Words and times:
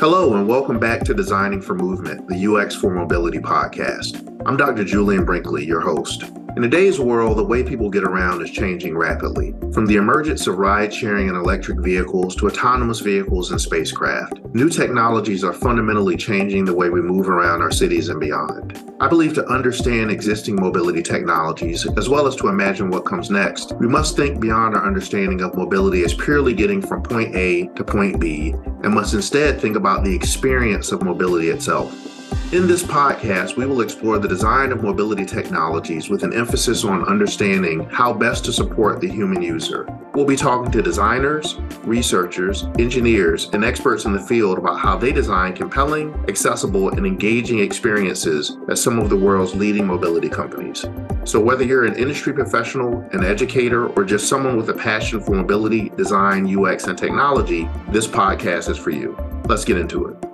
Hello, 0.00 0.32
and 0.32 0.48
welcome 0.48 0.78
back 0.78 1.02
to 1.02 1.12
Designing 1.12 1.60
for 1.60 1.74
Movement, 1.74 2.26
the 2.26 2.46
UX 2.46 2.74
for 2.74 2.90
Mobility 2.90 3.38
podcast. 3.38 4.26
I'm 4.46 4.56
Dr. 4.56 4.82
Julian 4.82 5.26
Brinkley, 5.26 5.66
your 5.66 5.82
host. 5.82 6.24
In 6.56 6.62
today's 6.62 6.98
world, 6.98 7.38
the 7.38 7.44
way 7.44 7.62
people 7.62 7.88
get 7.88 8.02
around 8.02 8.42
is 8.42 8.50
changing 8.50 8.98
rapidly. 8.98 9.54
From 9.72 9.86
the 9.86 9.96
emergence 9.96 10.48
of 10.48 10.58
ride 10.58 10.92
sharing 10.92 11.28
and 11.28 11.36
electric 11.36 11.78
vehicles 11.78 12.34
to 12.36 12.48
autonomous 12.48 12.98
vehicles 12.98 13.52
and 13.52 13.60
spacecraft, 13.60 14.40
new 14.52 14.68
technologies 14.68 15.44
are 15.44 15.52
fundamentally 15.52 16.16
changing 16.16 16.64
the 16.64 16.74
way 16.74 16.90
we 16.90 17.02
move 17.02 17.28
around 17.28 17.62
our 17.62 17.70
cities 17.70 18.08
and 18.08 18.18
beyond. 18.18 18.92
I 18.98 19.06
believe 19.06 19.32
to 19.34 19.46
understand 19.46 20.10
existing 20.10 20.56
mobility 20.56 21.02
technologies, 21.02 21.86
as 21.96 22.08
well 22.08 22.26
as 22.26 22.34
to 22.36 22.48
imagine 22.48 22.90
what 22.90 23.06
comes 23.06 23.30
next, 23.30 23.72
we 23.78 23.86
must 23.86 24.16
think 24.16 24.40
beyond 24.40 24.74
our 24.74 24.84
understanding 24.84 25.40
of 25.42 25.54
mobility 25.54 26.02
as 26.02 26.14
purely 26.14 26.52
getting 26.52 26.82
from 26.82 27.02
point 27.02 27.34
A 27.36 27.68
to 27.76 27.84
point 27.84 28.18
B, 28.20 28.54
and 28.82 28.92
must 28.92 29.14
instead 29.14 29.60
think 29.60 29.76
about 29.76 30.02
the 30.02 30.14
experience 30.14 30.90
of 30.90 31.02
mobility 31.02 31.48
itself. 31.50 32.19
In 32.52 32.66
this 32.66 32.82
podcast, 32.82 33.56
we 33.56 33.64
will 33.64 33.80
explore 33.80 34.18
the 34.18 34.26
design 34.26 34.72
of 34.72 34.82
mobility 34.82 35.24
technologies 35.24 36.10
with 36.10 36.24
an 36.24 36.34
emphasis 36.34 36.82
on 36.82 37.04
understanding 37.04 37.88
how 37.90 38.12
best 38.12 38.44
to 38.46 38.52
support 38.52 39.00
the 39.00 39.08
human 39.08 39.40
user. 39.40 39.86
We'll 40.14 40.24
be 40.24 40.34
talking 40.34 40.72
to 40.72 40.82
designers, 40.82 41.60
researchers, 41.84 42.64
engineers, 42.76 43.48
and 43.52 43.64
experts 43.64 44.04
in 44.04 44.12
the 44.12 44.20
field 44.20 44.58
about 44.58 44.80
how 44.80 44.98
they 44.98 45.12
design 45.12 45.54
compelling, 45.54 46.12
accessible, 46.26 46.88
and 46.88 47.06
engaging 47.06 47.60
experiences 47.60 48.56
at 48.68 48.78
some 48.78 48.98
of 48.98 49.10
the 49.10 49.16
world's 49.16 49.54
leading 49.54 49.86
mobility 49.86 50.28
companies. 50.28 50.84
So, 51.22 51.38
whether 51.38 51.62
you're 51.62 51.84
an 51.84 51.94
industry 51.94 52.32
professional, 52.32 53.08
an 53.12 53.22
educator, 53.22 53.86
or 53.90 54.02
just 54.02 54.28
someone 54.28 54.56
with 54.56 54.68
a 54.70 54.74
passion 54.74 55.20
for 55.20 55.36
mobility, 55.36 55.90
design, 55.90 56.48
UX, 56.52 56.88
and 56.88 56.98
technology, 56.98 57.68
this 57.90 58.08
podcast 58.08 58.68
is 58.68 58.76
for 58.76 58.90
you. 58.90 59.16
Let's 59.44 59.64
get 59.64 59.78
into 59.78 60.06
it. 60.06 60.29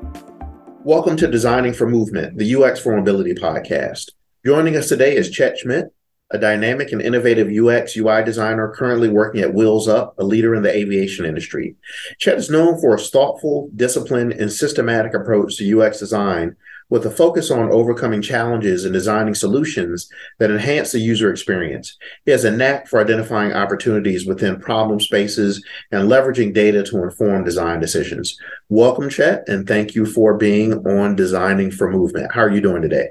Welcome 0.87 1.17
to 1.17 1.27
Designing 1.27 1.73
for 1.73 1.91
Movement, 1.91 2.39
the 2.39 2.55
UX 2.55 2.79
for 2.79 2.97
Mobility 2.97 3.35
podcast. 3.35 4.13
Joining 4.47 4.77
us 4.77 4.89
today 4.89 5.17
is 5.17 5.33
Chet 5.33 5.59
Schmid, 5.59 5.87
a 6.31 6.39
dynamic 6.39 6.93
and 6.93 7.03
innovative 7.03 7.49
UX 7.49 7.97
UI 7.97 8.23
designer 8.23 8.73
currently 8.73 9.09
working 9.09 9.41
at 9.41 9.53
Wheels 9.53 9.89
Up, 9.89 10.15
a 10.17 10.23
leader 10.23 10.55
in 10.55 10.63
the 10.63 10.73
aviation 10.73 11.27
industry. 11.27 11.75
Chet 12.21 12.39
is 12.39 12.51
known 12.51 12.81
for 12.81 12.95
a 12.95 13.01
thoughtful, 13.01 13.69
disciplined, 13.75 14.35
and 14.35 14.53
systematic 14.53 15.13
approach 15.13 15.57
to 15.57 15.83
UX 15.83 15.99
design 15.99 16.55
with 16.89 17.05
a 17.05 17.11
focus 17.11 17.51
on 17.51 17.71
overcoming 17.71 18.23
challenges 18.23 18.85
and 18.85 18.93
designing 18.93 19.35
solutions 19.35 20.09
that 20.39 20.51
enhance 20.51 20.93
the 20.93 21.01
user 21.01 21.31
experience. 21.31 21.97
He 22.25 22.31
has 22.31 22.45
a 22.45 22.51
knack 22.51 22.87
for 22.87 23.01
identifying 23.01 23.53
opportunities 23.53 24.27
within 24.27 24.61
problem 24.61 25.01
spaces 25.01 25.65
and 25.91 26.09
leveraging 26.09 26.55
data 26.55 26.83
to 26.85 27.03
inform 27.03 27.45
design 27.45 27.81
decisions. 27.81 28.39
Welcome, 28.69 29.09
Chet, 29.09 29.49
and 29.49 29.67
thank 29.67 29.95
you 29.95 30.07
for 30.07 30.37
being 30.37 30.75
on 30.87 31.17
Designing 31.17 31.71
for 31.71 31.91
Movement. 31.91 32.33
How 32.33 32.43
are 32.43 32.55
you 32.55 32.61
doing 32.61 32.83
today? 32.83 33.11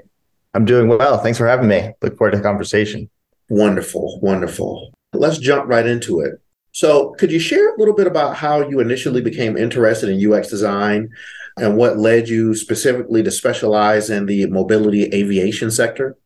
I'm 0.54 0.64
doing 0.64 0.88
well. 0.88 1.18
Thanks 1.18 1.38
for 1.38 1.46
having 1.46 1.68
me. 1.68 1.92
Look 2.00 2.16
forward 2.16 2.30
to 2.30 2.38
the 2.38 2.42
conversation. 2.42 3.10
Wonderful, 3.50 4.20
wonderful. 4.22 4.92
Let's 5.12 5.38
jump 5.38 5.68
right 5.68 5.86
into 5.86 6.20
it. 6.20 6.40
So, 6.72 7.14
could 7.18 7.32
you 7.32 7.38
share 7.38 7.74
a 7.74 7.78
little 7.78 7.94
bit 7.94 8.06
about 8.06 8.36
how 8.36 8.60
you 8.60 8.80
initially 8.80 9.22
became 9.22 9.56
interested 9.56 10.10
in 10.10 10.32
UX 10.32 10.48
design? 10.48 11.08
And 11.56 11.76
what 11.76 11.98
led 11.98 12.28
you 12.28 12.54
specifically 12.54 13.22
to 13.22 13.30
specialize 13.30 14.10
in 14.10 14.26
the 14.26 14.46
mobility 14.46 15.04
aviation 15.04 15.70
sector? 15.70 16.16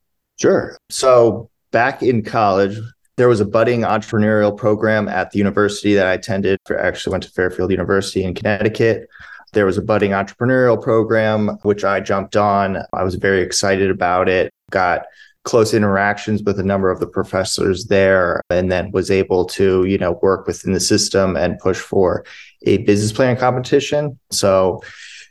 Sure. 0.41 0.77
So, 0.91 1.50
back 1.70 2.03
in 2.03 2.22
college, 2.22 2.78
there 3.17 3.28
was 3.28 3.41
a 3.41 3.45
budding 3.45 3.83
entrepreneurial 3.83 4.56
program 4.56 5.09
at 5.09 5.31
the 5.31 5.39
university 5.39 5.95
that 5.95 6.06
I 6.06 6.14
attended. 6.14 6.59
I 6.70 6.75
actually 6.75 7.12
went 7.12 7.25
to 7.25 7.31
Fairfield 7.31 7.70
University 7.70 8.25
in 8.25 8.34
Connecticut. 8.34 9.09
There 9.53 9.67
was 9.67 9.77
a 9.77 9.83
budding 9.83 10.12
entrepreneurial 10.12 10.81
program, 10.81 11.59
which 11.62 11.84
I 11.84 12.00
jumped 12.00 12.37
on. 12.37 12.78
I 12.92 13.03
was 13.03 13.17
very 13.17 13.42
excited 13.42 13.91
about 13.91 14.28
it, 14.28 14.53
got 14.70 15.06
close 15.44 15.75
interactions 15.75 16.43
with 16.43 16.60
a 16.60 16.62
number 16.62 16.91
of 16.91 17.00
the 17.00 17.06
professors 17.06 17.87
there, 17.87 18.43
and 18.50 18.71
then 18.71 18.91
was 18.93 19.10
able 19.10 19.44
to, 19.47 19.84
you 19.84 19.99
know, 19.99 20.19
work 20.22 20.47
within 20.47 20.72
the 20.72 20.81
system 20.81 21.37
and 21.37 21.59
push 21.59 21.78
for 21.78 22.25
a 22.62 22.78
business 22.78 23.12
plan 23.12 23.37
competition. 23.37 24.19
So 24.31 24.82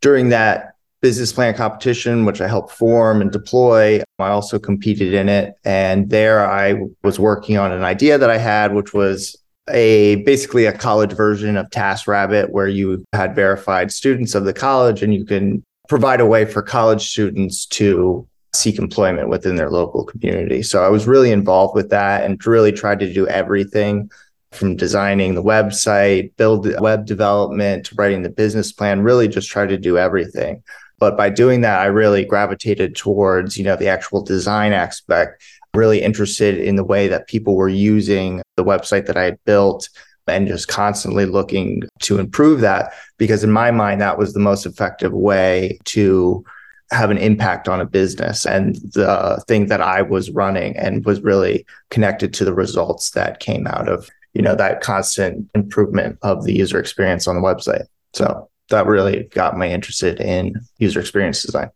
during 0.02 0.30
that 0.30 0.74
business 1.02 1.32
plan 1.32 1.54
competition, 1.54 2.26
which 2.26 2.42
I 2.42 2.48
helped 2.48 2.72
form 2.72 3.22
and 3.22 3.32
deploy, 3.32 4.02
I 4.20 4.30
also 4.30 4.60
competed 4.60 5.14
in 5.14 5.30
it. 5.30 5.54
And 5.64 6.10
there 6.10 6.46
I 6.46 6.76
was 7.04 7.20
working 7.20 7.58
on 7.58 7.72
an 7.72 7.84
idea 7.84 8.18
that 8.18 8.30
I 8.30 8.38
had, 8.38 8.74
which 8.74 8.94
was 8.94 9.36
a 9.70 10.18
basically 10.24 10.66
a 10.66 10.74
college 10.74 11.14
version 11.14 11.56
of 11.56 11.70
TaskRabbit, 11.70 12.50
where 12.50 12.68
you 12.68 13.06
had 13.14 13.36
verified 13.36 13.92
students 13.92 14.36
of 14.36 14.46
the 14.46 14.54
college 14.54 15.04
and 15.04 15.14
you 15.14 15.26
can 15.26 15.64
provide 15.88 16.22
a 16.22 16.26
way 16.26 16.46
for 16.46 16.62
college 16.62 17.10
students 17.10 17.66
to 17.66 18.28
seek 18.54 18.80
employment 18.80 19.30
within 19.30 19.56
their 19.56 19.70
local 19.70 20.04
community. 20.04 20.64
So 20.64 20.84
I 20.84 20.90
was 20.90 21.08
really 21.08 21.32
involved 21.32 21.76
with 21.76 21.90
that 21.92 22.24
and 22.24 22.44
really 22.46 22.72
tried 22.72 23.00
to 23.00 23.14
do 23.14 23.28
everything 23.28 24.10
from 24.52 24.76
designing 24.76 25.36
the 25.36 25.44
website, 25.44 26.36
build 26.38 26.68
web 26.80 27.06
development, 27.06 27.92
writing 27.96 28.24
the 28.24 28.30
business 28.30 28.72
plan, 28.72 29.02
really 29.02 29.28
just 29.28 29.50
try 29.50 29.66
to 29.66 29.78
do 29.78 29.98
everything. 29.98 30.64
But 30.98 31.16
by 31.16 31.30
doing 31.30 31.62
that, 31.62 31.80
I 31.80 31.86
really 31.86 32.26
gravitated 32.26 32.96
towards, 32.96 33.58
you 33.58 33.64
know, 33.64 33.76
the 33.76 33.88
actual 33.88 34.22
design 34.22 34.74
aspect, 34.74 35.42
really 35.74 36.02
interested 36.02 36.58
in 36.58 36.76
the 36.76 36.84
way 36.84 37.08
that 37.08 37.28
people 37.28 37.56
were 37.56 37.70
using 37.70 38.42
the 38.58 38.64
website 38.64 39.06
that 39.06 39.18
I 39.18 39.24
had 39.24 39.44
built 39.46 39.88
and 40.28 40.48
just 40.48 40.68
constantly 40.68 41.26
looking 41.26 41.84
to 42.02 42.20
improve 42.20 42.62
that 42.62 42.94
because 43.18 43.44
in 43.44 43.52
my 43.52 43.72
mind 43.72 44.02
that 44.02 44.18
was 44.18 44.34
the 44.34 44.40
most 44.40 44.66
effective 44.66 45.12
way 45.12 45.80
to 45.86 46.46
have 46.92 47.12
an 47.12 47.18
impact 47.18 47.68
on 47.68 47.82
a 47.82 47.86
business 47.86 48.46
and 48.46 48.76
the 48.94 49.44
thing 49.48 49.68
that 49.68 49.82
I 49.82 50.02
was 50.02 50.32
running 50.32 50.76
and 50.78 51.06
was 51.06 51.22
really 51.22 51.66
connected 51.90 52.34
to 52.36 52.46
the 52.46 52.54
results 52.54 53.12
that 53.12 53.40
came 53.40 53.68
out 53.68 53.88
of 53.88 54.10
you 54.40 54.44
know 54.44 54.56
that 54.56 54.80
constant 54.80 55.50
improvement 55.54 56.18
of 56.22 56.46
the 56.46 56.56
user 56.56 56.80
experience 56.80 57.28
on 57.28 57.36
the 57.36 57.42
website. 57.42 57.84
So 58.14 58.50
that 58.70 58.86
really 58.86 59.24
got 59.32 59.58
me 59.58 59.74
interested 59.74 60.22
in 60.22 60.54
user 60.78 61.02
experience 61.02 61.44
design. 61.44 61.72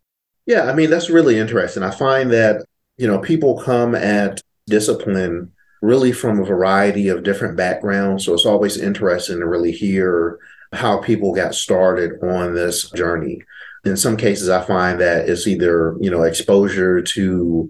Yeah 0.45 0.71
i 0.71 0.73
mean 0.73 0.89
that's 0.89 1.09
really 1.09 1.37
interesting. 1.37 1.83
I 1.83 1.91
find 1.91 2.31
that 2.31 2.65
you 2.97 3.05
know 3.05 3.19
people 3.19 3.61
come 3.61 3.95
at 3.95 4.41
discipline 4.67 5.51
really 5.81 6.13
from 6.13 6.39
a 6.39 6.45
variety 6.45 7.09
of 7.09 7.23
different 7.23 7.57
backgrounds. 7.57 8.23
So 8.23 8.33
it's 8.33 8.45
always 8.45 8.77
interesting 8.77 9.41
to 9.41 9.45
really 9.45 9.73
hear 9.73 10.39
how 10.71 10.99
people 11.01 11.35
got 11.35 11.55
started 11.55 12.11
on 12.23 12.55
this 12.55 12.89
journey. 12.91 13.41
In 13.83 13.97
some 13.97 14.15
cases 14.15 14.47
i 14.47 14.61
find 14.61 15.01
that 15.01 15.27
it's 15.27 15.47
either 15.47 15.97
you 15.99 16.09
know 16.09 16.23
exposure 16.23 17.01
to 17.01 17.69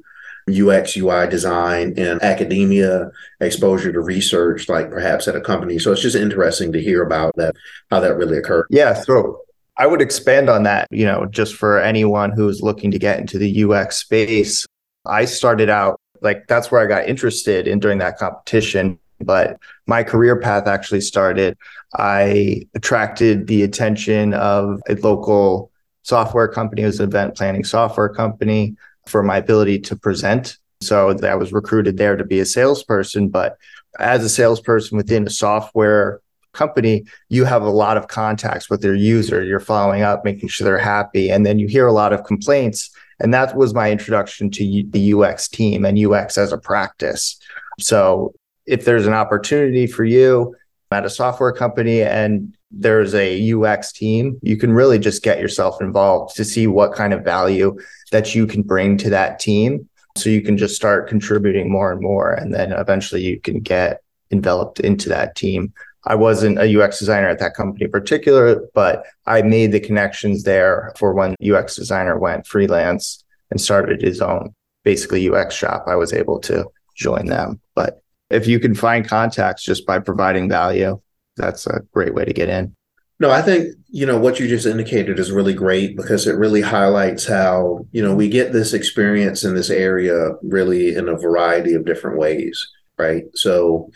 UX, 0.49 0.97
UI 0.97 1.27
design 1.27 1.93
in 1.97 2.21
academia, 2.21 3.11
exposure 3.39 3.91
to 3.91 3.99
research, 4.01 4.69
like 4.69 4.89
perhaps 4.89 5.27
at 5.27 5.35
a 5.35 5.41
company. 5.41 5.79
So 5.79 5.91
it's 5.91 6.01
just 6.01 6.15
interesting 6.15 6.71
to 6.73 6.81
hear 6.81 7.03
about 7.03 7.35
that, 7.37 7.55
how 7.89 7.99
that 7.99 8.15
really 8.17 8.37
occurred. 8.37 8.67
Yeah. 8.69 8.93
So 8.93 9.41
I 9.77 9.87
would 9.87 10.01
expand 10.01 10.49
on 10.49 10.63
that, 10.63 10.87
you 10.91 11.05
know, 11.05 11.25
just 11.25 11.55
for 11.55 11.79
anyone 11.79 12.31
who's 12.31 12.61
looking 12.61 12.91
to 12.91 12.99
get 12.99 13.19
into 13.19 13.37
the 13.37 13.63
UX 13.63 13.97
space. 13.97 14.65
I 15.05 15.25
started 15.25 15.69
out 15.69 15.99
like 16.21 16.47
that's 16.47 16.71
where 16.71 16.81
I 16.81 16.87
got 16.87 17.07
interested 17.07 17.67
in 17.67 17.79
during 17.79 17.97
that 17.99 18.17
competition. 18.17 18.99
But 19.19 19.57
my 19.87 20.03
career 20.03 20.39
path 20.39 20.67
actually 20.67 21.01
started. 21.01 21.57
I 21.95 22.63
attracted 22.73 23.47
the 23.47 23.63
attention 23.63 24.33
of 24.33 24.81
a 24.89 24.95
local 24.95 25.71
software 26.03 26.49
company, 26.49 26.81
it 26.81 26.87
was 26.87 26.99
an 26.99 27.07
event 27.07 27.35
planning 27.35 27.63
software 27.63 28.09
company 28.09 28.75
for 29.08 29.24
my 29.24 29.38
ability 29.38 29.80
to 29.80 29.96
present. 29.96 30.58
So 30.81 31.18
I 31.24 31.36
was 31.36 31.53
recruited 31.53 31.97
there 31.97 32.16
to 32.16 32.24
be 32.24 32.40
a 32.40 32.46
salesperson. 32.46 33.30
But 33.30 33.58
as 34.00 34.24
a 34.24 34.30
salesperson 34.30 34.97
within 34.97 35.28
a 35.28 35.30
software 35.30 36.22
company, 36.53 37.06
you 37.30 37.46
have 37.46 37.64
a 37.64 37.69
lot 37.69 37.97
of 37.97 38.08
contacts 38.08 38.69
with 38.69 38.81
their 38.81 38.96
user. 38.96 39.44
You're 39.44 39.59
following 39.59 40.02
up, 40.02 40.23
making 40.23 40.50
sure 40.50 40.66
they're 40.66 40.78
happy. 40.78 41.32
And 41.32 41.46
then 41.46 41.59
you 41.59 41.67
hear 41.67 41.88
a 41.88 41.94
lot 41.94 42.14
of 42.14 42.23
complaints. 42.23 42.90
And 43.20 43.34
that 43.34 43.55
was 43.55 43.73
my 43.73 43.91
introduction 43.91 44.50
to 44.52 44.84
the 44.90 45.14
UX 45.14 45.47
team 45.47 45.85
and 45.85 45.97
UX 45.97 46.38
as 46.38 46.52
a 46.52 46.58
practice. 46.58 47.40
So 47.79 48.34
if 48.66 48.85
there's 48.85 49.08
an 49.08 49.14
opportunity 49.14 49.88
for 49.88 50.03
you 50.03 50.56
at 50.91 51.06
a 51.06 51.09
software 51.09 51.52
company 51.52 52.02
and 52.02 52.56
there's 52.73 53.14
a 53.14 53.53
UX 53.53 53.91
team, 53.91 54.40
you 54.41 54.58
can 54.58 54.73
really 54.73 54.99
just 54.99 55.23
get 55.23 55.40
yourself 55.40 55.81
involved 55.81 56.35
to 56.35 56.43
see 56.43 56.67
what 56.67 56.93
kind 56.93 57.14
of 57.14 57.23
value 57.23 57.78
that 58.11 58.34
you 58.34 58.47
can 58.47 58.64
bring 58.64 58.97
to 58.97 59.09
that 59.11 59.40
team. 59.40 59.87
So 60.17 60.29
you 60.29 60.41
can 60.41 60.58
just 60.58 60.75
start 60.75 61.08
contributing 61.08 61.72
more 61.72 61.91
and 61.91 62.02
more. 62.02 62.34
And 62.34 62.53
then 62.53 62.72
eventually 62.72 63.23
you 63.23 63.40
can 63.40 63.59
get 63.61 64.02
enveloped 64.31 64.79
into 64.79 65.09
that 65.09 65.35
team. 65.35 65.73
I 66.05 66.16
wasn't 66.16 66.59
a 66.59 66.81
UX 66.81 66.99
designer 66.99 67.29
at 67.29 67.40
that 67.40 67.55
company 67.55 67.85
in 67.85 67.91
particular, 67.91 68.61
but 68.73 69.05
I 69.25 69.41
made 69.41 69.72
the 69.72 69.79
connections 69.79 70.43
there 70.43 70.93
for 70.97 71.14
when 71.14 71.35
UX 71.43 71.75
designer 71.75 72.17
went 72.17 72.46
freelance 72.46 73.23
and 73.49 73.61
started 73.61 74.02
his 74.02 74.22
own 74.22 74.53
basically 74.84 75.29
UX 75.29 75.55
shop. 75.55 75.85
I 75.87 75.96
was 75.96 76.11
able 76.11 76.40
to 76.41 76.66
join 76.96 77.28
them. 77.28 77.61
But 77.73 78.02
if 78.29 78.47
you 78.47 78.59
can 78.59 78.75
find 78.75 79.08
contacts 79.08 79.64
just 79.64 79.85
by 79.85 79.99
providing 79.99 80.49
value, 80.49 80.99
that's 81.35 81.68
a 81.68 81.82
great 81.94 82.14
way 82.14 82.26
to 82.26 82.34
get 82.34 82.50
in. 82.50 82.76
No, 83.20 83.32
I 83.32 83.41
think, 83.41 83.76
you 83.90 84.06
know, 84.06 84.18
what 84.18 84.40
you 84.40 84.47
just 84.47 84.66
indicated 84.66 85.20
is 85.20 85.32
really 85.32 85.53
great 85.53 85.96
because 85.96 86.28
it 86.28 86.35
really 86.35 86.62
highlights 86.62 87.26
how, 87.26 87.85
you 87.91 88.02
know, 88.02 88.14
we 88.14 88.28
get 88.28 88.52
this 88.52 88.74
experience 88.74 89.44
in 89.44 89.56
this 89.56 89.70
area 89.70 90.32
really 90.41 90.96
in 90.96 91.08
a 91.08 91.18
variety 91.18 91.74
of 91.74 91.85
different 91.85 92.18
ways, 92.18 92.68
right? 92.97 93.24
So 93.34 93.90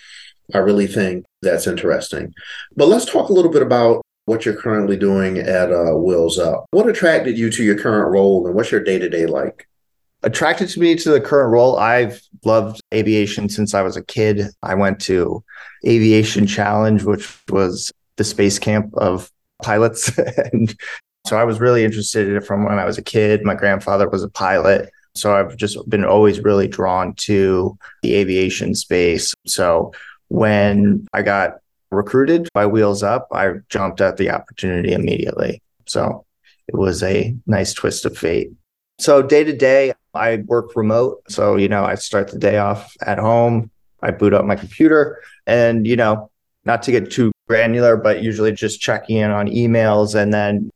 I 0.54 0.60
really 0.60 0.88
think 0.88 1.26
that's 1.42 1.68
interesting. 1.68 2.34
But 2.76 2.88
let's 2.88 3.06
talk 3.06 3.30
a 3.30 3.34
little 3.34 3.52
bit 3.52 3.64
about 3.64 4.02
what 4.26 4.46
you're 4.46 4.56
currently 4.56 4.98
doing 4.98 5.40
at 5.40 5.72
uh, 5.72 5.94
Wheels 5.96 6.40
Up. 6.40 6.66
What 6.72 6.88
attracted 6.88 7.38
you 7.38 7.50
to 7.52 7.64
your 7.64 7.78
current 7.78 8.12
role 8.12 8.46
and 8.46 8.56
what's 8.56 8.72
your 8.72 8.84
day 8.84 9.00
to 9.00 9.10
day 9.10 9.26
like? 9.26 9.67
Attracted 10.24 10.70
to 10.70 10.80
me 10.80 10.96
to 10.96 11.12
the 11.12 11.22
current 11.22 11.52
role, 11.52 11.78
I've 11.78 12.22
loved 12.44 12.82
aviation 12.94 13.50
since 13.50 13.74
I 13.74 13.82
was 13.82 13.96
a 13.96 14.04
kid. 14.04 14.48
I 14.64 14.74
went 14.74 15.00
to 15.02 15.44
Aviation 15.86 16.48
Challenge, 16.48 17.04
which 17.04 17.38
was 17.50 17.92
the 18.16 18.24
space 18.24 18.58
camp 18.58 18.94
of 18.96 19.32
pilots. 19.62 20.18
and 20.54 20.76
so 21.28 21.38
I 21.38 21.44
was 21.44 21.60
really 21.60 21.84
interested 21.84 22.28
in 22.28 22.36
it 22.36 22.46
from 22.46 22.66
when 22.66 22.80
I 22.80 22.86
was 22.86 22.98
a 22.98 23.04
kid. 23.04 23.44
My 23.44 23.54
grandfather 23.54 24.10
was 24.10 24.24
a 24.24 24.30
pilot. 24.30 24.90
So 25.16 25.36
I've 25.36 25.58
just 25.58 25.78
been 25.90 26.06
always 26.06 26.40
really 26.40 26.68
drawn 26.68 27.14
to 27.16 27.78
the 28.02 28.16
aviation 28.16 28.76
space. 28.76 29.34
So 29.46 29.92
when 30.30 31.08
I 31.14 31.22
got 31.22 31.58
recruited 31.92 32.50
by 32.54 32.66
Wheels 32.66 33.04
Up, 33.04 33.28
I 33.32 33.54
jumped 33.70 34.02
at 34.02 34.18
the 34.18 34.30
opportunity 34.30 34.94
immediately. 34.94 35.62
So 35.86 36.26
it 36.68 36.76
was 36.76 37.02
a 37.04 37.36
nice 37.46 37.74
twist 37.74 38.06
of 38.06 38.18
fate. 38.18 38.52
So 39.00 39.22
day 39.22 39.44
to 39.44 39.56
day, 39.56 39.94
I 40.18 40.38
work 40.48 40.76
remote. 40.76 41.22
So, 41.30 41.56
you 41.56 41.70
know, 41.70 41.84
I 41.84 41.96
start 41.96 42.32
the 42.32 42.38
day 42.38 42.58
off 42.58 42.96
at 43.02 43.20
home. 43.20 43.72
I 44.02 44.12
boot 44.12 44.34
up 44.34 44.46
my 44.46 44.56
computer 44.56 45.22
and, 45.46 45.88
you 45.88 45.96
know, 45.96 46.30
not 46.66 46.84
to 46.84 46.92
get 46.92 47.10
too 47.10 47.32
granular, 47.48 47.98
but 47.98 48.22
usually 48.22 48.52
just 48.52 48.80
checking 48.82 49.18
in 49.18 49.32
on 49.32 49.48
emails 49.48 50.14
and 50.14 50.34
then 50.34 50.70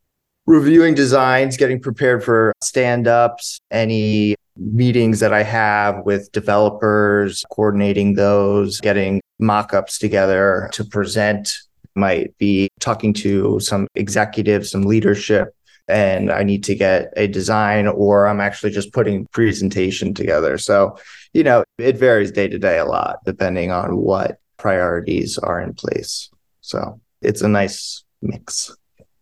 reviewing 0.46 0.94
designs, 0.94 1.56
getting 1.56 1.80
prepared 1.80 2.24
for 2.24 2.52
stand 2.62 3.06
ups, 3.06 3.60
any 3.70 4.34
meetings 4.56 5.20
that 5.20 5.32
I 5.32 5.42
have 5.42 6.04
with 6.04 6.32
developers, 6.32 7.44
coordinating 7.50 8.14
those, 8.14 8.80
getting 8.80 9.20
mock 9.38 9.72
ups 9.72 9.98
together 9.98 10.68
to 10.72 10.84
present. 10.84 11.56
Might 11.94 12.36
be 12.38 12.70
talking 12.80 13.12
to 13.14 13.60
some 13.60 13.86
executives, 13.94 14.70
some 14.70 14.82
leadership, 14.82 15.54
and 15.88 16.30
I 16.30 16.42
need 16.42 16.64
to 16.64 16.74
get 16.74 17.12
a 17.16 17.26
design 17.26 17.86
or 17.86 18.26
I'm 18.26 18.40
actually 18.40 18.70
just 18.70 18.92
putting 18.92 19.26
presentation 19.26 20.14
together. 20.14 20.58
So, 20.58 20.98
you 21.32 21.42
know, 21.42 21.64
it 21.78 21.96
varies 21.96 22.32
day 22.32 22.48
to 22.48 22.58
day 22.58 22.78
a 22.78 22.84
lot 22.84 23.18
depending 23.24 23.70
on 23.70 23.96
what 23.96 24.38
priorities 24.56 25.38
are 25.38 25.60
in 25.60 25.74
place. 25.74 26.30
So 26.60 27.00
it's 27.20 27.42
a 27.42 27.48
nice 27.48 28.04
mix. 28.20 28.74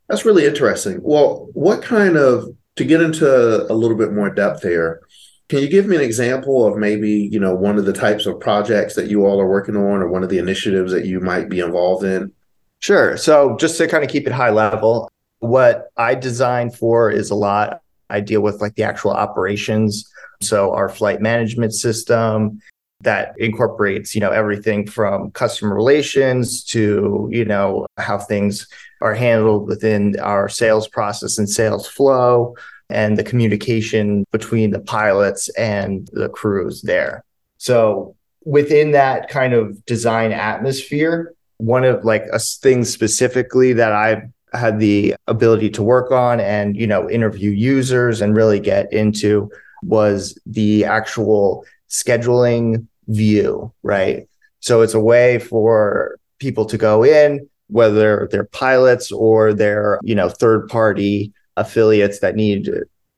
That's 0.09 0.25
really 0.25 0.47
interesting. 0.47 1.01
Well, 1.03 1.49
what 1.55 1.83
kind 1.83 2.17
of, 2.17 2.49
to 2.77 2.85
get 2.85 3.01
into 3.03 3.71
a 3.71 3.75
little 3.75 3.97
bit 3.97 4.13
more 4.13 4.31
depth 4.31 4.63
here, 4.63 5.03
can 5.49 5.59
you 5.59 5.69
give 5.69 5.87
me 5.87 5.97
an 5.97 6.03
example 6.03 6.65
of 6.65 6.77
maybe, 6.77 7.11
you 7.11 7.41
know, 7.41 7.55
one 7.55 7.79
of 7.79 7.85
the 7.85 7.93
types 7.93 8.27
of 8.27 8.39
projects 8.39 8.95
that 8.95 9.09
you 9.09 9.27
all 9.27 9.41
are 9.41 9.49
working 9.49 9.77
on 9.77 10.01
or 10.01 10.09
one 10.09 10.23
of 10.23 10.29
the 10.29 10.39
initiatives 10.39 10.93
that 10.93 11.07
you 11.07 11.21
might 11.21 11.49
be 11.49 11.61
involved 11.61 12.05
in? 12.05 12.33
Sure. 12.79 13.17
So 13.17 13.57
just 13.59 13.77
to 13.79 13.89
kind 13.89 14.05
of 14.05 14.11
keep 14.11 14.27
it 14.27 14.33
high 14.33 14.51
level, 14.51 15.11
what 15.41 15.91
I 15.97 16.15
design 16.15 16.71
for 16.71 17.11
is 17.11 17.31
a 17.31 17.35
lot. 17.35 17.81
I 18.09 18.21
deal 18.21 18.41
with 18.41 18.61
like 18.61 18.75
the 18.75 18.85
actual 18.85 19.13
operations. 19.13 20.11
So 20.41 20.73
our 20.73 20.89
flight 20.89 21.21
management 21.21 21.75
system, 21.75 22.61
that 23.03 23.35
incorporates 23.39 24.15
you 24.15 24.21
know 24.21 24.31
everything 24.31 24.87
from 24.87 25.31
customer 25.33 25.75
relations 25.75 26.63
to 26.63 27.29
you 27.31 27.45
know 27.45 27.87
how 27.97 28.19
things 28.19 28.69
are 29.01 29.15
handled 29.15 29.67
within 29.67 30.19
our 30.21 30.49
sales 30.49 30.87
process 30.87 31.39
and 31.39 31.49
sales 31.49 31.87
flow 31.87 32.55
and 32.91 33.17
the 33.17 33.25
communication 33.25 34.25
between 34.33 34.71
the 34.71 34.81
pilots 34.81 35.49
and 35.51 36.09
the 36.13 36.29
crews 36.29 36.83
there 36.83 37.25
so 37.59 38.15
within 38.45 38.93
that 38.93 39.29
kind 39.29 39.55
of 39.55 39.85
design 39.87 40.33
atmosphere 40.33 41.33
one 41.57 41.85
of 41.85 42.05
like 42.05 42.25
a 42.33 42.39
thing 42.39 42.85
specifically 42.85 43.73
that 43.73 43.93
i've 43.93 44.23
had 44.53 44.79
the 44.81 45.15
ability 45.27 45.71
to 45.71 45.83
work 45.83 46.11
on 46.11 46.41
and 46.41 46.77
you 46.77 46.87
know 46.87 47.09
interview 47.09 47.51
users 47.51 48.21
and 48.21 48.37
really 48.37 48.61
get 48.61 48.93
into 48.93 49.51
was 49.83 50.39
the 50.47 50.85
actual 50.85 51.65
scheduling 51.89 52.87
view, 53.09 53.73
right? 53.83 54.29
So 54.61 54.83
it's 54.83 54.95
a 54.95 55.01
way 55.01 55.39
for 55.39 56.19
people 56.39 56.65
to 56.67 56.79
go 56.79 57.05
in, 57.05 57.49
whether 57.69 58.29
they're 58.31 58.45
pilots 58.45 59.11
or 59.11 59.53
they're, 59.53 59.99
you 60.03 60.15
know, 60.15 60.29
third 60.29 60.69
party 60.69 61.33
affiliates 61.57 62.21
that 62.21 62.37
need 62.37 62.71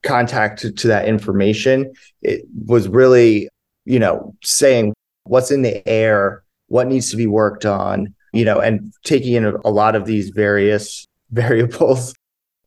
contact 0.03 0.61
to, 0.61 0.73
to 0.73 0.89
that 0.89 1.07
information. 1.07 1.93
It 2.23 2.45
was 2.67 2.89
really, 2.89 3.49
you 3.85 3.99
know, 3.99 4.35
saying 4.43 4.95
what's 5.25 5.51
in 5.51 5.63
the 5.63 5.87
air, 5.89 6.43
what 6.69 6.89
needs 6.89 7.11
to 7.11 7.17
be 7.17 7.27
worked 7.27 7.67
on, 7.67 8.15
you 8.33 8.45
know, 8.45 8.61
and 8.61 8.93
taking 9.05 9.35
in 9.35 9.45
a 9.45 9.71
lot 9.71 9.95
of 9.95 10.07
these 10.07 10.31
various 10.31 11.07
variables 11.43 12.15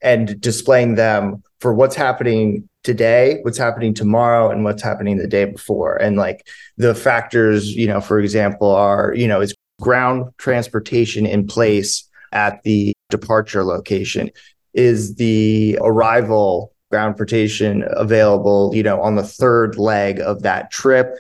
and 0.02 0.40
displaying 0.40 0.96
them 0.96 1.42
for 1.60 1.74
what's 1.74 1.96
happening 1.96 2.68
today, 2.84 3.40
what's 3.42 3.58
happening 3.58 3.94
tomorrow, 3.94 4.52
and 4.52 4.64
what's 4.64 4.84
happening 4.84 5.18
the 5.18 5.28
day 5.28 5.46
before. 5.46 5.96
And 5.96 6.18
like 6.18 6.48
the 6.78 6.94
factors, 6.94 7.72
you 7.72 7.88
know, 7.88 8.02
for 8.02 8.20
example, 8.20 8.70
are, 8.70 9.14
you 9.16 9.28
know, 9.28 9.42
is 9.42 9.56
ground 9.82 10.32
transportation 10.38 11.26
in 11.26 11.48
place 11.48 12.08
at 12.32 12.62
the 12.64 12.94
departure 13.10 13.64
location? 13.64 14.30
Is 14.74 15.16
the 15.16 15.80
arrival 15.82 16.74
ground 16.92 17.16
transportation 17.16 17.84
available, 17.88 18.72
you 18.76 18.84
know, 18.84 19.02
on 19.02 19.16
the 19.16 19.24
third 19.24 19.78
leg 19.78 20.20
of 20.20 20.44
that 20.44 20.72
trip? 20.72 21.18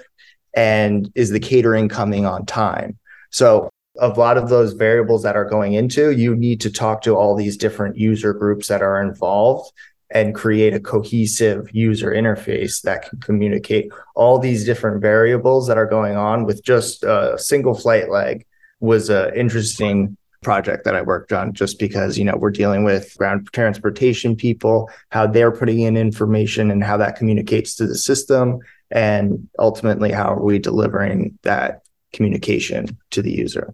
And 0.55 1.11
is 1.15 1.31
the 1.31 1.39
catering 1.39 1.89
coming 1.89 2.25
on 2.25 2.45
time? 2.45 2.97
So 3.31 3.69
a 3.99 4.09
lot 4.09 4.37
of 4.37 4.49
those 4.49 4.73
variables 4.73 5.23
that 5.23 5.35
are 5.35 5.45
going 5.45 5.73
into, 5.73 6.11
you 6.11 6.35
need 6.35 6.61
to 6.61 6.71
talk 6.71 7.01
to 7.03 7.15
all 7.15 7.35
these 7.35 7.57
different 7.57 7.97
user 7.97 8.33
groups 8.33 8.67
that 8.67 8.81
are 8.81 9.01
involved 9.01 9.71
and 10.11 10.35
create 10.35 10.73
a 10.73 10.79
cohesive 10.79 11.69
user 11.73 12.11
interface 12.11 12.81
that 12.81 13.09
can 13.09 13.19
communicate 13.19 13.91
all 14.13 14.37
these 14.37 14.63
different 14.65 15.01
variables 15.01 15.67
that 15.67 15.77
are 15.77 15.87
going 15.87 16.15
on 16.15 16.45
with 16.45 16.63
just 16.63 17.03
a 17.03 17.35
single 17.37 17.73
flight 17.73 18.09
leg 18.09 18.45
was 18.79 19.09
an 19.09 19.33
interesting 19.35 20.15
project 20.43 20.85
that 20.85 20.95
I 20.95 21.01
worked 21.01 21.33
on 21.33 21.53
just 21.53 21.79
because, 21.79 22.19
you 22.19 22.23
know, 22.23 22.35
we're 22.37 22.51
dealing 22.51 22.83
with 22.83 23.17
ground 23.17 23.49
transportation 23.51 24.35
people, 24.35 24.89
how 25.09 25.25
they're 25.25 25.51
putting 25.51 25.79
in 25.79 25.97
information 25.97 26.69
and 26.69 26.83
how 26.83 26.97
that 26.97 27.15
communicates 27.15 27.75
to 27.75 27.87
the 27.87 27.97
system. 27.97 28.59
And 28.91 29.49
ultimately, 29.57 30.11
how 30.11 30.33
are 30.33 30.43
we 30.43 30.59
delivering 30.59 31.39
that 31.41 31.81
communication 32.13 32.99
to 33.09 33.23
the 33.23 33.31
user? 33.31 33.73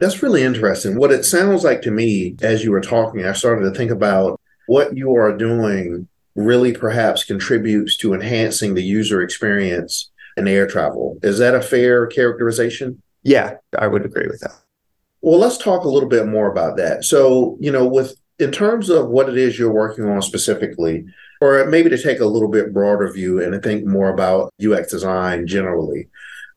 That's 0.00 0.22
really 0.22 0.42
interesting. 0.42 0.96
What 0.96 1.10
it 1.10 1.24
sounds 1.24 1.64
like 1.64 1.82
to 1.82 1.90
me 1.90 2.36
as 2.40 2.62
you 2.62 2.70
were 2.70 2.80
talking, 2.80 3.24
I 3.24 3.32
started 3.32 3.64
to 3.64 3.76
think 3.76 3.90
about 3.90 4.40
what 4.66 4.96
you 4.96 5.14
are 5.16 5.36
doing 5.36 6.06
really 6.36 6.72
perhaps 6.72 7.24
contributes 7.24 7.96
to 7.96 8.14
enhancing 8.14 8.74
the 8.74 8.82
user 8.82 9.22
experience 9.22 10.10
in 10.36 10.46
air 10.46 10.68
travel. 10.68 11.18
Is 11.22 11.38
that 11.38 11.54
a 11.54 11.60
fair 11.60 12.06
characterization? 12.06 13.02
Yeah, 13.24 13.56
I 13.76 13.88
would 13.88 14.04
agree 14.04 14.28
with 14.28 14.40
that. 14.40 14.54
Well, 15.20 15.40
let's 15.40 15.58
talk 15.58 15.82
a 15.82 15.88
little 15.88 16.08
bit 16.08 16.26
more 16.26 16.50
about 16.50 16.76
that. 16.76 17.04
So, 17.04 17.56
you 17.58 17.72
know, 17.72 17.86
with 17.86 18.14
in 18.38 18.52
terms 18.52 18.88
of 18.88 19.08
what 19.08 19.28
it 19.28 19.36
is 19.36 19.58
you're 19.58 19.72
working 19.72 20.04
on 20.04 20.22
specifically, 20.22 21.04
or 21.40 21.64
maybe 21.66 21.90
to 21.90 22.00
take 22.00 22.20
a 22.20 22.26
little 22.26 22.48
bit 22.48 22.72
broader 22.72 23.10
view 23.12 23.42
and 23.42 23.52
to 23.52 23.58
think 23.58 23.84
more 23.84 24.10
about 24.10 24.52
UX 24.64 24.92
design 24.92 25.46
generally, 25.46 26.08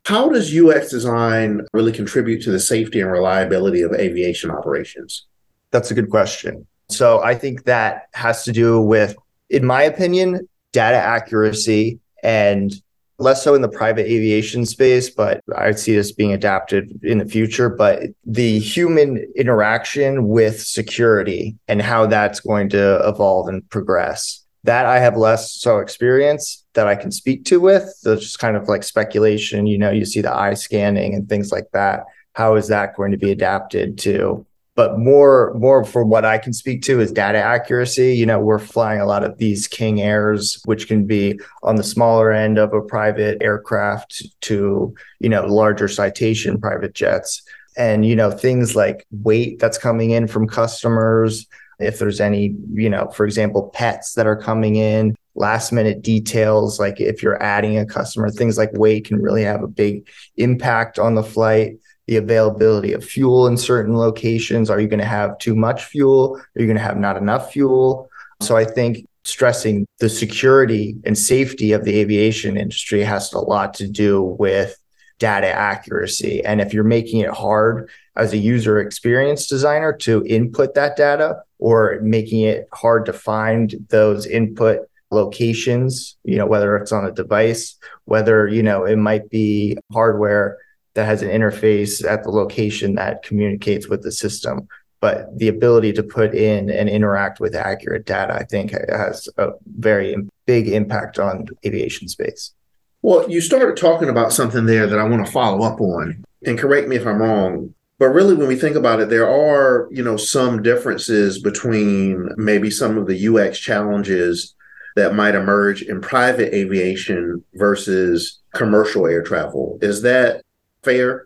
how 0.06 0.30
does 0.30 0.56
UX 0.56 0.90
design 0.90 1.62
really 1.74 1.92
contribute 1.92 2.42
to 2.44 2.52
the 2.52 2.60
safety 2.60 3.00
and 3.02 3.12
reliability 3.12 3.82
of 3.82 3.94
aviation 3.94 4.50
operations? 4.50 5.26
That's 5.72 5.92
a 5.92 5.94
good 5.94 6.10
question. 6.10 6.68
So 6.90 7.22
I 7.24 7.36
think 7.36 7.64
that 7.66 8.08
has 8.14 8.44
to 8.46 8.52
do 8.52 8.82
with, 8.82 9.16
in 9.50 9.66
my 9.66 9.84
opinion, 9.84 10.48
data 10.74 10.98
accuracy 10.98 12.00
and 12.24 12.74
less 13.20 13.44
so 13.44 13.54
in 13.54 13.62
the 13.62 13.70
private 13.70 14.08
aviation 14.08 14.66
space, 14.66 15.10
but 15.10 15.42
I 15.56 15.72
see 15.72 15.96
this 15.96 16.12
being 16.12 16.34
adapted 16.34 17.00
in 17.04 17.20
the 17.20 17.26
future. 17.26 17.70
But 17.70 18.04
the 18.26 18.60
human 18.60 19.26
interaction 19.36 20.28
with 20.28 20.60
security 20.60 21.56
and 21.68 21.82
how 21.82 22.08
that's 22.08 22.40
going 22.40 22.70
to 22.70 23.08
evolve 23.08 23.48
and 23.48 23.68
progress. 23.70 24.44
That 24.64 24.86
I 24.86 25.00
have 25.00 25.18
less 25.18 25.52
so 25.54 25.80
experience 25.80 26.61
that 26.74 26.88
I 26.88 26.96
can 26.96 27.12
speak 27.12 27.46
to 27.46 27.60
with. 27.60 27.94
So 27.98 28.16
just 28.16 28.40
kind 28.40 28.56
of 28.56 28.68
like 28.68 28.84
speculation, 28.84 29.68
you 29.68 29.78
know, 29.78 29.92
you 29.92 30.06
see 30.06 30.22
the 30.22 30.34
eye 30.34 30.54
scanning 30.54 31.14
and 31.14 31.28
things 31.28 31.52
like 31.52 31.70
that. 31.74 32.06
How 32.34 32.56
is 32.56 32.68
that 32.70 32.96
going 32.96 33.12
to 33.12 33.18
be 33.18 33.32
adapted 33.32 33.98
to 34.00 34.46
but 34.76 34.98
more 34.98 35.54
more 35.56 35.84
for 35.84 36.04
what 36.04 36.26
I 36.26 36.38
can 36.38 36.54
speak 36.54 36.82
to 36.84 37.00
is 37.02 37.12
data 37.12 37.38
accuracy. 37.38 38.16
You 38.16 38.26
know, 38.26 38.40
we're 38.40 38.60
flying 38.60 39.02
a 39.02 39.06
lot 39.06 39.24
of 39.24 39.38
these 39.38 39.68
King 39.68 40.02
Airs, 40.02 40.62
which 40.66 40.88
can 40.88 41.06
be 41.06 41.40
on 41.62 41.76
the 41.76 41.84
smaller 41.84 42.32
end 42.32 42.58
of 42.58 42.74
a 42.74 42.82
private 42.82 43.42
aircraft 43.42 44.24
to 44.42 44.96
you 45.20 45.30
know 45.30 45.46
larger 45.46 45.88
citation 45.88 46.60
private 46.60 46.94
jets. 46.94 47.42
and 47.78 48.06
you 48.06 48.16
know 48.16 48.32
things 48.32 48.76
like 48.76 49.06
weight 49.12 49.60
that's 49.60 49.78
coming 49.78 50.12
in 50.12 50.28
from 50.28 50.48
customers 50.48 51.48
if 51.80 52.00
there's 52.00 52.20
any 52.20 52.54
you 52.74 52.90
know 52.90 53.08
for 53.16 53.26
example 53.26 53.70
pets 53.74 54.14
that 54.16 54.28
are 54.28 54.36
coming 54.36 54.76
in 54.76 55.16
last 55.36 55.72
minute 55.72 56.02
details 56.02 56.80
like 56.80 57.00
if 57.00 57.24
you're 57.24 57.42
adding 57.42 57.78
a 57.78 57.86
customer 57.86 58.30
things 58.30 58.58
like 58.58 58.72
weight 58.74 59.06
can 59.06 59.22
really 59.22 59.44
have 59.44 59.64
a 59.64 59.68
big 59.68 60.08
impact 60.38 61.00
on 61.00 61.16
the 61.16 61.24
flight. 61.24 61.78
The 62.08 62.18
availability 62.18 62.92
of 62.92 63.06
fuel 63.06 63.48
in 63.48 63.56
certain 63.56 63.96
locations 63.96 64.70
are 64.70 64.82
you 64.82 64.88
going 64.88 65.00
to 65.00 65.06
have 65.06 65.38
too 65.38 65.56
much 65.56 65.86
fuel? 65.86 66.36
Are 66.36 66.62
you 66.62 66.66
going 66.66 66.76
to 66.76 66.84
have 66.84 66.98
not 66.98 67.16
enough 67.16 67.54
fuel? 67.54 68.10
So 68.42 68.58
i 68.58 68.66
think 68.66 69.06
stressing 69.24 69.86
the 70.00 70.10
security 70.10 70.96
and 71.06 71.18
safety 71.18 71.72
of 71.74 71.86
the 71.86 72.00
aviation 72.00 72.58
industry 72.58 73.04
has 73.04 73.32
a 73.34 73.40
lot 73.40 73.74
to 73.76 73.88
do 73.88 74.22
with 74.40 74.78
data 75.20 75.48
accuracy. 75.48 76.44
And 76.44 76.60
if 76.60 76.74
you're 76.74 76.84
making 76.84 77.20
it 77.20 77.30
hard 77.30 77.90
as 78.16 78.34
a 78.34 78.38
user 78.38 78.80
experience 78.80 79.46
designer 79.46 79.94
to 79.94 80.26
input 80.26 80.74
that 80.74 80.98
data 80.98 81.44
or 81.60 82.00
making 82.02 82.42
it 82.42 82.68
hard 82.74 83.06
to 83.06 83.14
find 83.14 83.76
those 83.90 84.26
input 84.26 84.80
locations, 85.12 86.18
you 86.24 86.38
know, 86.38 86.46
whether 86.46 86.76
it's 86.78 86.92
on 86.92 87.06
a 87.06 87.12
device, 87.12 87.76
whether, 88.06 88.48
you 88.48 88.64
know, 88.64 88.86
it 88.86 88.98
might 88.98 89.30
be 89.30 89.78
hardware 89.92 90.58
that 90.94 91.06
has 91.06 91.22
an 91.22 91.30
interface 91.30 92.06
at 92.10 92.24
the 92.24 92.32
location 92.32 92.96
that 92.96 93.24
communicates 93.24 93.88
with 93.88 94.02
the 94.04 94.12
system. 94.12 94.68
But 95.00 95.36
the 95.38 95.48
ability 95.48 95.94
to 95.94 96.04
put 96.04 96.36
in 96.36 96.70
and 96.70 96.88
interact 96.88 97.40
with 97.40 97.56
accurate 97.56 98.06
data, 98.06 98.36
I 98.36 98.44
think, 98.44 98.72
has 98.72 99.28
a 99.38 99.50
very 99.78 100.16
big 100.46 100.68
impact 100.68 101.18
on 101.18 101.48
aviation 101.66 102.08
space. 102.08 102.54
Well, 103.02 103.28
you 103.28 103.42
started 103.42 103.78
talking 103.78 104.10
about 104.10 104.32
something 104.32 104.68
there 104.68 104.86
that 104.86 105.00
I 105.00 105.04
want 105.04 105.26
to 105.26 105.32
follow 105.32 105.66
up 105.66 105.82
on, 105.82 106.24
and 106.46 106.60
correct 106.60 106.88
me 106.88 106.98
if 106.98 107.08
I'm 107.08 107.18
wrong. 107.18 107.74
But 107.98 108.10
really, 108.10 108.36
when 108.36 108.48
we 108.48 108.56
think 108.56 108.76
about 108.76 109.00
it, 109.00 109.10
there 109.10 109.28
are, 109.28 109.88
you 109.92 110.04
know, 110.04 110.18
some 110.18 110.62
differences 110.62 111.42
between 111.42 112.30
maybe 112.38 112.70
some 112.70 112.98
of 112.98 113.08
the 113.08 113.28
UX 113.28 113.58
challenges 113.58 114.54
that 114.96 115.16
might 115.16 115.36
emerge 115.36 115.82
in 115.82 116.02
private 116.02 116.54
aviation 116.54 117.44
versus 117.56 118.40
commercial 118.54 119.08
air 119.08 119.22
travel. 119.22 119.78
Is 119.82 120.02
that 120.02 120.42
fair? 120.84 121.26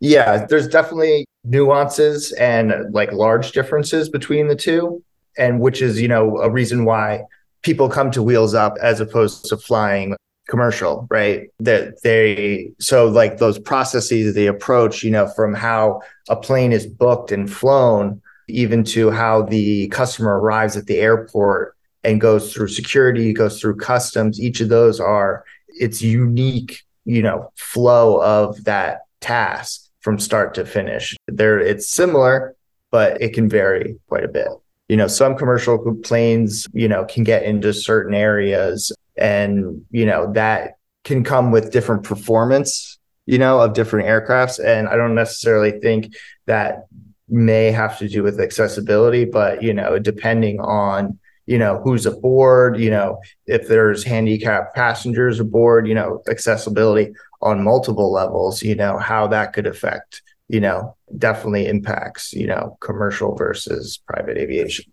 Yeah, 0.00 0.46
there's 0.46 0.68
definitely 0.68 1.26
nuances 1.44 2.32
and 2.32 2.92
like 2.92 3.12
large 3.12 3.52
differences 3.52 4.08
between 4.08 4.48
the 4.48 4.56
two, 4.56 5.02
and 5.36 5.60
which 5.60 5.82
is, 5.82 6.00
you 6.00 6.08
know, 6.08 6.38
a 6.38 6.50
reason 6.50 6.84
why 6.84 7.22
people 7.62 7.88
come 7.88 8.10
to 8.12 8.22
Wheels 8.22 8.54
Up 8.54 8.76
as 8.80 9.00
opposed 9.00 9.46
to 9.46 9.56
flying 9.56 10.14
commercial, 10.48 11.06
right? 11.10 11.48
That 11.60 12.02
they 12.02 12.72
so 12.78 13.06
like 13.08 13.38
those 13.38 13.58
processes, 13.58 14.34
the 14.34 14.46
approach, 14.46 15.02
you 15.02 15.10
know, 15.10 15.28
from 15.28 15.54
how 15.54 16.02
a 16.28 16.36
plane 16.36 16.72
is 16.72 16.86
booked 16.86 17.32
and 17.32 17.50
flown, 17.52 18.20
even 18.48 18.84
to 18.84 19.10
how 19.10 19.42
the 19.42 19.88
customer 19.88 20.38
arrives 20.38 20.76
at 20.76 20.86
the 20.86 20.98
airport 20.98 21.76
and 22.08 22.20
goes 22.20 22.52
through 22.52 22.68
security, 22.68 23.32
goes 23.32 23.60
through 23.60 23.76
customs. 23.76 24.40
Each 24.40 24.60
of 24.60 24.68
those 24.68 24.98
are 25.00 25.44
its 25.68 26.02
unique, 26.02 26.82
you 27.04 27.22
know, 27.22 27.52
flow 27.56 28.22
of 28.22 28.64
that 28.64 29.02
task 29.20 29.88
from 30.00 30.18
start 30.18 30.54
to 30.54 30.64
finish. 30.64 31.16
There, 31.26 31.58
it's 31.58 31.88
similar, 31.88 32.56
but 32.90 33.20
it 33.20 33.34
can 33.34 33.48
vary 33.48 33.96
quite 34.08 34.24
a 34.24 34.28
bit. 34.28 34.48
You 34.88 34.96
know, 34.96 35.06
some 35.06 35.36
commercial 35.36 35.94
planes, 36.02 36.66
you 36.72 36.88
know, 36.88 37.04
can 37.04 37.24
get 37.24 37.42
into 37.42 37.74
certain 37.74 38.14
areas 38.14 38.90
and 39.18 39.84
you 39.90 40.06
know 40.06 40.32
that 40.32 40.78
can 41.04 41.24
come 41.24 41.50
with 41.50 41.72
different 41.72 42.04
performance 42.04 42.98
you 43.26 43.38
know 43.38 43.60
of 43.60 43.74
different 43.74 44.08
aircrafts 44.08 44.62
and 44.64 44.88
i 44.88 44.96
don't 44.96 45.14
necessarily 45.14 45.72
think 45.80 46.14
that 46.46 46.86
may 47.28 47.70
have 47.70 47.98
to 47.98 48.08
do 48.08 48.22
with 48.22 48.40
accessibility 48.40 49.24
but 49.24 49.62
you 49.62 49.74
know 49.74 49.98
depending 49.98 50.60
on 50.60 51.18
you 51.48 51.56
know 51.56 51.80
who's 51.82 52.04
aboard 52.04 52.78
you 52.78 52.90
know 52.90 53.18
if 53.46 53.68
there's 53.68 54.04
handicapped 54.04 54.74
passengers 54.74 55.40
aboard 55.40 55.88
you 55.88 55.94
know 55.94 56.22
accessibility 56.28 57.10
on 57.40 57.64
multiple 57.64 58.12
levels 58.12 58.62
you 58.62 58.74
know 58.74 58.98
how 58.98 59.26
that 59.26 59.54
could 59.54 59.66
affect 59.66 60.22
you 60.48 60.60
know 60.60 60.94
definitely 61.16 61.66
impacts 61.66 62.34
you 62.34 62.46
know 62.46 62.76
commercial 62.80 63.34
versus 63.34 64.00
private 64.06 64.36
aviation. 64.36 64.84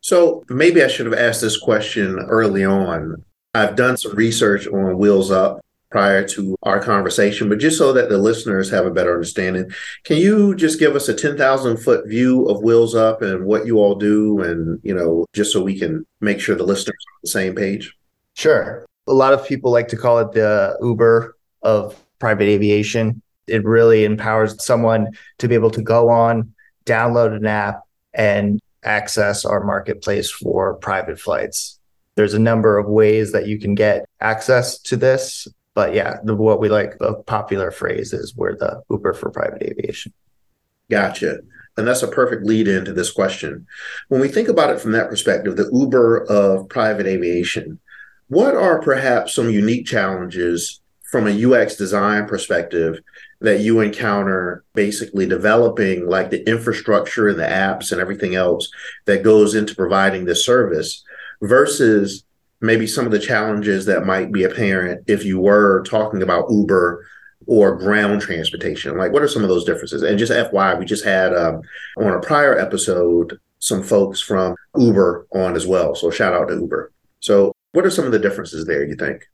So 0.00 0.42
maybe 0.48 0.82
i 0.82 0.88
should 0.88 1.04
have 1.04 1.14
asked 1.14 1.42
this 1.42 1.58
question 1.58 2.18
early 2.28 2.64
on. 2.64 3.22
I've 3.52 3.76
done 3.76 3.96
some 3.96 4.14
research 4.14 4.66
on 4.68 4.96
Wheels 4.96 5.30
Up 5.30 5.60
prior 5.90 6.26
to 6.28 6.56
our 6.62 6.80
conversation, 6.80 7.48
but 7.48 7.58
just 7.58 7.76
so 7.76 7.92
that 7.92 8.08
the 8.08 8.18
listeners 8.18 8.70
have 8.70 8.86
a 8.86 8.90
better 8.90 9.12
understanding, 9.12 9.70
can 10.04 10.16
you 10.16 10.54
just 10.54 10.78
give 10.78 10.94
us 10.94 11.08
a 11.08 11.14
10,000 11.14 11.76
foot 11.78 12.06
view 12.06 12.46
of 12.46 12.62
Wheels 12.62 12.94
Up 12.94 13.22
and 13.22 13.44
what 13.44 13.66
you 13.66 13.78
all 13.78 13.94
do? 13.94 14.40
And, 14.40 14.80
you 14.82 14.94
know, 14.94 15.26
just 15.32 15.52
so 15.52 15.62
we 15.62 15.78
can 15.78 16.06
make 16.20 16.40
sure 16.40 16.54
the 16.54 16.62
listeners 16.64 16.94
are 16.94 17.14
on 17.14 17.20
the 17.22 17.30
same 17.30 17.54
page? 17.54 17.94
Sure. 18.34 18.86
A 19.06 19.12
lot 19.12 19.32
of 19.32 19.46
people 19.46 19.70
like 19.70 19.88
to 19.88 19.96
call 19.96 20.18
it 20.18 20.32
the 20.32 20.76
Uber 20.80 21.36
of 21.62 22.00
private 22.18 22.48
aviation. 22.48 23.20
It 23.46 23.64
really 23.64 24.04
empowers 24.04 24.64
someone 24.64 25.08
to 25.38 25.48
be 25.48 25.54
able 25.54 25.70
to 25.72 25.82
go 25.82 26.08
on, 26.08 26.54
download 26.86 27.34
an 27.34 27.46
app, 27.46 27.82
and 28.14 28.60
access 28.84 29.44
our 29.44 29.62
marketplace 29.64 30.30
for 30.30 30.74
private 30.74 31.18
flights 31.18 31.80
there's 32.20 32.34
a 32.34 32.38
number 32.38 32.76
of 32.76 32.86
ways 32.86 33.32
that 33.32 33.46
you 33.46 33.58
can 33.58 33.74
get 33.74 34.04
access 34.20 34.78
to 34.78 34.96
this. 34.96 35.48
But 35.74 35.94
yeah, 35.94 36.18
the, 36.24 36.34
what 36.34 36.60
we 36.60 36.68
like, 36.68 36.98
the 36.98 37.14
popular 37.26 37.70
phrase 37.70 38.12
is 38.12 38.34
we're 38.34 38.56
the 38.56 38.82
Uber 38.90 39.14
for 39.14 39.30
private 39.30 39.62
aviation. 39.62 40.12
Gotcha. 40.90 41.38
And 41.76 41.86
that's 41.86 42.02
a 42.02 42.08
perfect 42.08 42.44
lead 42.44 42.66
into 42.68 42.92
this 42.92 43.12
question. 43.12 43.66
When 44.08 44.20
we 44.20 44.28
think 44.28 44.48
about 44.48 44.70
it 44.70 44.80
from 44.80 44.92
that 44.92 45.08
perspective, 45.08 45.56
the 45.56 45.70
Uber 45.72 46.24
of 46.24 46.68
private 46.68 47.06
aviation, 47.06 47.78
what 48.28 48.54
are 48.54 48.82
perhaps 48.82 49.34
some 49.34 49.50
unique 49.50 49.86
challenges 49.86 50.80
from 51.10 51.26
a 51.26 51.44
UX 51.44 51.76
design 51.76 52.26
perspective 52.26 53.00
that 53.40 53.60
you 53.60 53.80
encounter 53.80 54.64
basically 54.74 55.26
developing 55.26 56.06
like 56.06 56.30
the 56.30 56.48
infrastructure 56.48 57.28
and 57.28 57.38
the 57.38 57.44
apps 57.44 57.90
and 57.90 58.00
everything 58.00 58.34
else 58.34 58.68
that 59.06 59.24
goes 59.24 59.54
into 59.54 59.74
providing 59.74 60.24
this 60.24 60.44
service 60.44 61.02
versus 61.42 62.24
maybe 62.60 62.86
some 62.86 63.06
of 63.06 63.12
the 63.12 63.18
challenges 63.18 63.86
that 63.86 64.06
might 64.06 64.32
be 64.32 64.44
apparent 64.44 65.04
if 65.06 65.24
you 65.24 65.40
were 65.40 65.82
talking 65.84 66.22
about 66.22 66.50
Uber 66.50 67.04
or 67.46 67.76
ground 67.76 68.20
transportation? 68.20 68.96
Like, 68.96 69.12
what 69.12 69.22
are 69.22 69.28
some 69.28 69.42
of 69.42 69.48
those 69.48 69.64
differences? 69.64 70.02
And 70.02 70.18
just 70.18 70.32
FYI, 70.32 70.78
we 70.78 70.84
just 70.84 71.04
had 71.04 71.34
um, 71.34 71.62
on 71.96 72.12
a 72.12 72.20
prior 72.20 72.58
episode 72.58 73.38
some 73.58 73.82
folks 73.82 74.20
from 74.20 74.54
Uber 74.76 75.26
on 75.34 75.54
as 75.54 75.66
well. 75.66 75.94
So, 75.94 76.10
shout 76.10 76.34
out 76.34 76.48
to 76.48 76.54
Uber. 76.54 76.92
So, 77.20 77.52
what 77.72 77.86
are 77.86 77.90
some 77.90 78.06
of 78.06 78.12
the 78.12 78.18
differences 78.18 78.66
there, 78.66 78.84
you 78.84 78.96
think? 78.96 79.26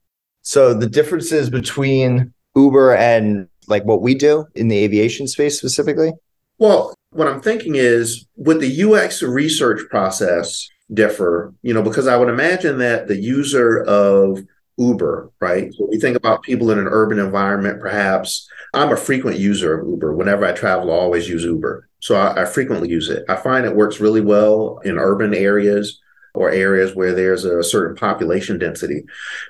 So, 0.42 0.74
the 0.74 0.88
differences 0.88 1.50
between 1.50 2.32
Uber 2.54 2.94
and 2.94 3.48
like 3.68 3.84
what 3.84 4.02
we 4.02 4.14
do 4.14 4.46
in 4.54 4.68
the 4.68 4.78
aviation 4.78 5.26
space 5.28 5.58
specifically? 5.58 6.12
Well, 6.58 6.94
what 7.10 7.28
I'm 7.28 7.40
thinking 7.40 7.74
is 7.74 8.26
with 8.36 8.60
the 8.60 8.82
UX 8.82 9.22
research 9.22 9.80
process, 9.90 10.68
differ, 10.92 11.54
you 11.62 11.74
know, 11.74 11.82
because 11.82 12.06
I 12.06 12.16
would 12.16 12.28
imagine 12.28 12.78
that 12.78 13.08
the 13.08 13.16
user 13.16 13.82
of 13.84 14.40
Uber, 14.78 15.32
right? 15.40 15.72
So 15.74 15.88
we 15.90 15.98
think 15.98 16.16
about 16.16 16.42
people 16.42 16.70
in 16.70 16.78
an 16.78 16.88
urban 16.88 17.18
environment, 17.18 17.80
perhaps. 17.80 18.48
I'm 18.74 18.92
a 18.92 18.96
frequent 18.96 19.38
user 19.38 19.80
of 19.80 19.88
Uber. 19.88 20.14
Whenever 20.14 20.44
I 20.44 20.52
travel, 20.52 20.90
I 20.90 20.96
always 20.96 21.28
use 21.28 21.44
Uber. 21.44 21.88
So 22.00 22.16
I, 22.16 22.42
I 22.42 22.44
frequently 22.44 22.88
use 22.88 23.08
it. 23.08 23.24
I 23.28 23.36
find 23.36 23.64
it 23.64 23.74
works 23.74 24.00
really 24.00 24.20
well 24.20 24.80
in 24.84 24.98
urban 24.98 25.34
areas 25.34 26.00
or 26.34 26.50
areas 26.50 26.94
where 26.94 27.14
there's 27.14 27.44
a 27.44 27.64
certain 27.64 27.96
population 27.96 28.58
density. 28.58 29.02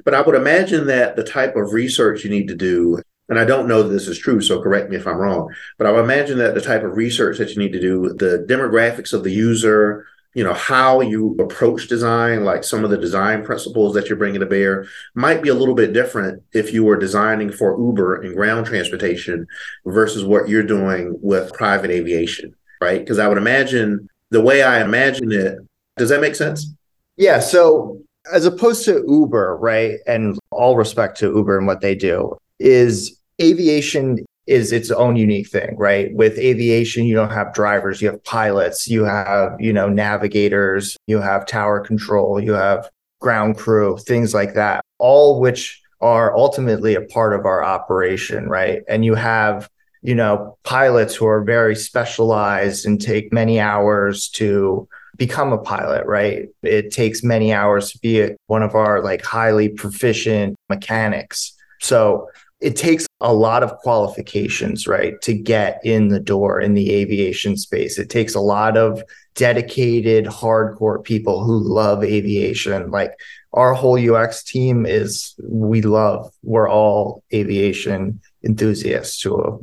But 0.05 0.15
I 0.15 0.23
would 0.23 0.37
imagine 0.37 0.87
that 0.87 1.17
the 1.17 1.25
type 1.25 1.57
of 1.57 1.73
research 1.73 2.23
you 2.23 2.31
need 2.31 2.47
to 2.49 2.55
do, 2.55 3.03
and 3.29 3.41
I 3.41 3.45
don't 3.45 3.67
know 3.67 3.83
that 3.83 3.89
this 3.89 4.07
is 4.07 4.19
true, 4.19 4.41
so 4.41 4.63
correct 4.63 4.89
me 4.89 4.97
if 4.97 5.07
I'm 5.07 5.17
wrong, 5.17 5.53
but 5.79 5.89
I 5.89 5.91
would 5.91 6.05
imagine 6.05 6.39
that 6.39 6.55
the 6.55 6.61
type 6.61 6.85
of 6.85 6.97
research 6.97 7.39
that 7.39 7.51
you 7.51 7.59
need 7.59 7.73
to 7.73 7.81
do, 7.81 8.15
the 8.15 8.47
demographics 8.49 9.13
of 9.13 9.25
the 9.25 9.33
user, 9.33 10.07
you 10.37 10.45
know 10.45 10.53
how 10.53 11.01
you 11.01 11.35
approach 11.41 11.89
design 11.89 12.45
like 12.45 12.63
some 12.63 12.85
of 12.85 12.91
the 12.91 12.99
design 12.99 13.43
principles 13.43 13.95
that 13.95 14.07
you're 14.07 14.19
bringing 14.19 14.41
to 14.41 14.47
bear 14.47 14.87
might 15.15 15.43
be 15.43 15.49
a 15.49 15.55
little 15.55 15.75
bit 15.75 15.95
different 15.95 16.43
if 16.53 16.75
you 16.75 16.85
were 16.85 16.99
designing 16.99 17.51
for 17.51 17.81
uber 17.81 18.21
and 18.21 18.37
ground 18.37 18.67
transportation 18.67 19.47
versus 19.87 20.25
what 20.25 20.47
you're 20.47 20.63
doing 20.63 21.19
with 21.23 21.53
private 21.55 21.91
aviation 21.91 22.55
right? 22.83 23.01
Because 23.01 23.19
i 23.19 23.27
would 23.27 23.39
imagine 23.39 24.11
the 24.31 24.43
way 24.43 24.63
i 24.63 24.83
imagine 24.83 25.33
it 25.33 25.57
does 25.97 26.11
that 26.11 26.21
make 26.21 26.35
sense? 26.35 26.71
Yeah 27.17 27.41
so 27.41 28.03
as 28.31 28.45
opposed 28.45 28.85
to 28.85 29.03
uber 29.09 29.57
right 29.57 30.01
and 30.07 30.39
all 30.51 30.77
respect 30.77 31.17
to 31.21 31.35
uber 31.35 31.57
and 31.57 31.67
what 31.67 31.81
they 31.81 31.95
do 31.95 32.37
is 32.61 33.19
aviation 33.41 34.26
is 34.47 34.73
its 34.73 34.91
own 34.91 35.17
unique 35.17 35.49
thing, 35.49 35.77
right? 35.77 36.15
With 36.15 36.39
aviation, 36.39 37.05
you 37.05 37.15
don't 37.15 37.33
have 37.33 37.53
drivers, 37.53 38.01
you 38.01 38.09
have 38.09 38.23
pilots, 38.25 38.89
you 38.89 39.05
have, 39.05 39.57
you 39.61 39.73
know, 39.73 39.89
navigators, 39.89 40.97
you 41.07 41.21
have 41.21 41.47
tower 41.47 41.81
control, 41.81 42.41
you 42.41 42.53
have 42.53 42.89
ground 43.21 43.59
crew, 43.59 43.97
things 43.99 44.33
like 44.35 44.55
that, 44.55 44.85
all 44.99 45.41
which 45.41 45.83
are 46.01 46.37
ultimately 46.37 46.95
a 46.95 47.01
part 47.01 47.39
of 47.39 47.47
our 47.47 47.65
operation, 47.65 48.49
right? 48.49 48.83
And 48.89 49.05
you 49.05 49.15
have, 49.15 49.69
you 50.03 50.15
know, 50.15 50.57
pilots 50.63 51.15
who 51.15 51.27
are 51.27 51.43
very 51.43 51.75
specialized 51.75 52.87
and 52.87 53.01
take 53.01 53.33
many 53.33 53.59
hours 53.59 54.29
to 54.31 54.87
become 55.17 55.53
a 55.53 55.59
pilot, 55.59 56.07
right? 56.07 56.49
It 56.63 56.91
takes 56.91 57.23
many 57.23 57.53
hours 57.53 57.91
to 57.93 57.99
be 57.99 58.29
one 58.47 58.63
of 58.63 58.75
our 58.75 59.03
like 59.03 59.25
highly 59.25 59.71
proficient 59.71 60.57
mechanics. 60.69 61.55
So 61.81 62.29
it 62.61 62.77
takes 62.77 63.06
a 63.21 63.33
lot 63.33 63.63
of 63.63 63.77
qualifications, 63.79 64.87
right, 64.87 65.21
to 65.23 65.33
get 65.33 65.81
in 65.85 66.09
the 66.09 66.21
door 66.21 66.61
in 66.61 66.75
the 66.75 66.93
aviation 66.93 67.57
space. 67.57 67.99
It 67.99 68.11
takes 68.11 68.35
a 68.35 68.41
lot 68.41 68.77
of 68.77 69.03
dedicated, 69.35 70.27
hardcore 70.27 71.03
people 71.03 71.43
who 71.43 71.59
love 71.59 72.05
aviation. 72.05 72.91
Like 72.91 73.13
our 73.53 73.73
whole 73.73 73.99
UX 73.99 74.43
team 74.43 74.85
is, 74.85 75.35
we 75.43 75.81
love, 75.81 76.31
we're 76.43 76.69
all 76.69 77.23
aviation 77.33 78.21
enthusiasts 78.45 79.19
to 79.21 79.37
a, 79.37 79.59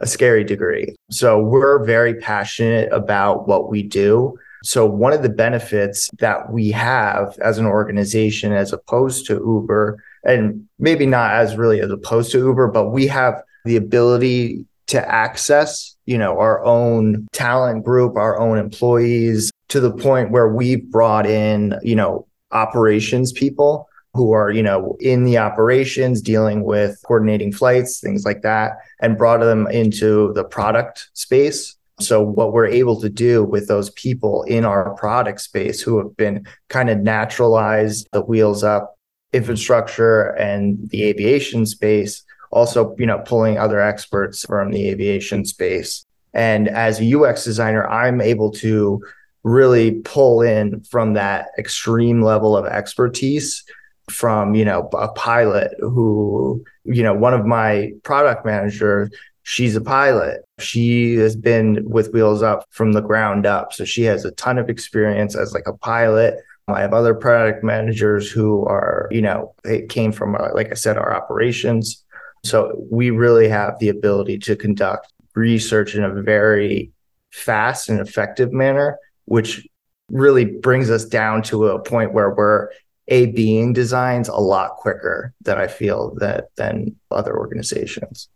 a 0.00 0.06
scary 0.06 0.42
degree. 0.42 0.96
So 1.10 1.40
we're 1.40 1.84
very 1.84 2.14
passionate 2.14 2.92
about 2.92 3.46
what 3.46 3.70
we 3.70 3.82
do. 3.82 4.36
So, 4.64 4.84
one 4.84 5.12
of 5.12 5.22
the 5.22 5.28
benefits 5.28 6.10
that 6.18 6.50
we 6.50 6.72
have 6.72 7.38
as 7.38 7.58
an 7.58 7.66
organization, 7.66 8.52
as 8.52 8.72
opposed 8.72 9.26
to 9.26 9.34
Uber, 9.34 10.02
and 10.26 10.68
maybe 10.78 11.06
not 11.06 11.32
as 11.32 11.56
really 11.56 11.80
as 11.80 11.90
opposed 11.90 12.32
to 12.32 12.38
Uber, 12.38 12.68
but 12.68 12.90
we 12.90 13.06
have 13.06 13.40
the 13.64 13.76
ability 13.76 14.66
to 14.88 15.08
access, 15.10 15.96
you 16.04 16.18
know, 16.18 16.38
our 16.38 16.62
own 16.64 17.26
talent 17.32 17.84
group, 17.84 18.16
our 18.16 18.38
own 18.38 18.58
employees 18.58 19.50
to 19.68 19.80
the 19.80 19.90
point 19.90 20.30
where 20.30 20.48
we've 20.48 20.90
brought 20.90 21.26
in, 21.26 21.74
you 21.82 21.96
know, 21.96 22.26
operations 22.52 23.32
people 23.32 23.88
who 24.14 24.32
are, 24.32 24.50
you 24.50 24.62
know, 24.62 24.96
in 25.00 25.24
the 25.24 25.38
operations 25.38 26.22
dealing 26.22 26.64
with 26.64 27.00
coordinating 27.04 27.52
flights, 27.52 28.00
things 28.00 28.24
like 28.24 28.42
that, 28.42 28.72
and 29.00 29.18
brought 29.18 29.40
them 29.40 29.66
into 29.68 30.32
the 30.34 30.44
product 30.44 31.10
space. 31.12 31.76
So 32.00 32.22
what 32.22 32.52
we're 32.52 32.66
able 32.66 33.00
to 33.00 33.08
do 33.08 33.42
with 33.44 33.68
those 33.68 33.90
people 33.90 34.42
in 34.44 34.64
our 34.64 34.94
product 34.94 35.40
space 35.40 35.80
who 35.80 35.98
have 35.98 36.16
been 36.16 36.46
kind 36.68 36.90
of 36.90 36.98
naturalized 36.98 38.08
the 38.12 38.22
wheels 38.22 38.62
up 38.62 38.95
infrastructure 39.36 40.28
and 40.36 40.90
the 40.90 41.04
aviation 41.04 41.66
space 41.66 42.22
also 42.50 42.94
you 42.98 43.06
know 43.06 43.18
pulling 43.18 43.58
other 43.58 43.80
experts 43.80 44.44
from 44.44 44.72
the 44.72 44.88
aviation 44.88 45.44
space. 45.44 46.04
And 46.32 46.68
as 46.68 47.00
a 47.00 47.18
ux 47.18 47.44
designer 47.44 47.86
i'm 47.88 48.20
able 48.20 48.50
to 48.50 49.02
really 49.42 49.92
pull 50.02 50.42
in 50.42 50.80
from 50.82 51.14
that 51.14 51.48
extreme 51.58 52.20
level 52.20 52.56
of 52.56 52.66
expertise 52.66 53.64
from 54.10 54.54
you 54.54 54.64
know 54.64 54.88
a 54.92 55.08
pilot 55.08 55.72
who 55.80 56.64
you 56.84 57.02
know 57.02 57.14
one 57.14 57.34
of 57.34 57.46
my 57.46 57.92
product 58.02 58.44
managers 58.44 59.10
she's 59.46 59.76
a 59.76 59.80
pilot. 59.80 60.44
She 60.58 61.14
has 61.14 61.36
been 61.36 61.88
with 61.88 62.12
wheels 62.12 62.42
up 62.42 62.66
from 62.70 62.92
the 62.92 63.00
ground 63.00 63.46
up. 63.46 63.72
So 63.72 63.84
she 63.84 64.02
has 64.02 64.24
a 64.24 64.32
ton 64.32 64.58
of 64.58 64.68
experience 64.68 65.36
as 65.36 65.54
like 65.54 65.68
a 65.68 65.72
pilot 65.72 66.40
I 66.68 66.80
have 66.80 66.92
other 66.92 67.14
product 67.14 67.62
managers 67.62 68.30
who 68.30 68.64
are, 68.66 69.08
you 69.12 69.22
know, 69.22 69.54
they 69.62 69.82
came 69.82 70.10
from, 70.10 70.34
uh, 70.34 70.48
like 70.52 70.70
I 70.70 70.74
said, 70.74 70.96
our 70.96 71.14
operations. 71.14 72.04
So 72.44 72.76
we 72.90 73.10
really 73.10 73.48
have 73.48 73.78
the 73.78 73.88
ability 73.88 74.38
to 74.40 74.56
conduct 74.56 75.12
research 75.34 75.94
in 75.94 76.02
a 76.02 76.22
very 76.22 76.90
fast 77.30 77.88
and 77.88 78.00
effective 78.00 78.52
manner, 78.52 78.98
which 79.26 79.66
really 80.10 80.44
brings 80.44 80.90
us 80.90 81.04
down 81.04 81.42
to 81.42 81.68
a 81.68 81.82
point 81.82 82.12
where 82.12 82.30
we're 82.30 82.68
a 83.08 83.26
being 83.26 83.72
designs 83.72 84.28
a 84.28 84.36
lot 84.36 84.72
quicker 84.76 85.32
than 85.42 85.58
I 85.58 85.68
feel 85.68 86.14
that 86.16 86.46
than 86.56 86.96
other 87.12 87.38
organizations. 87.38 88.28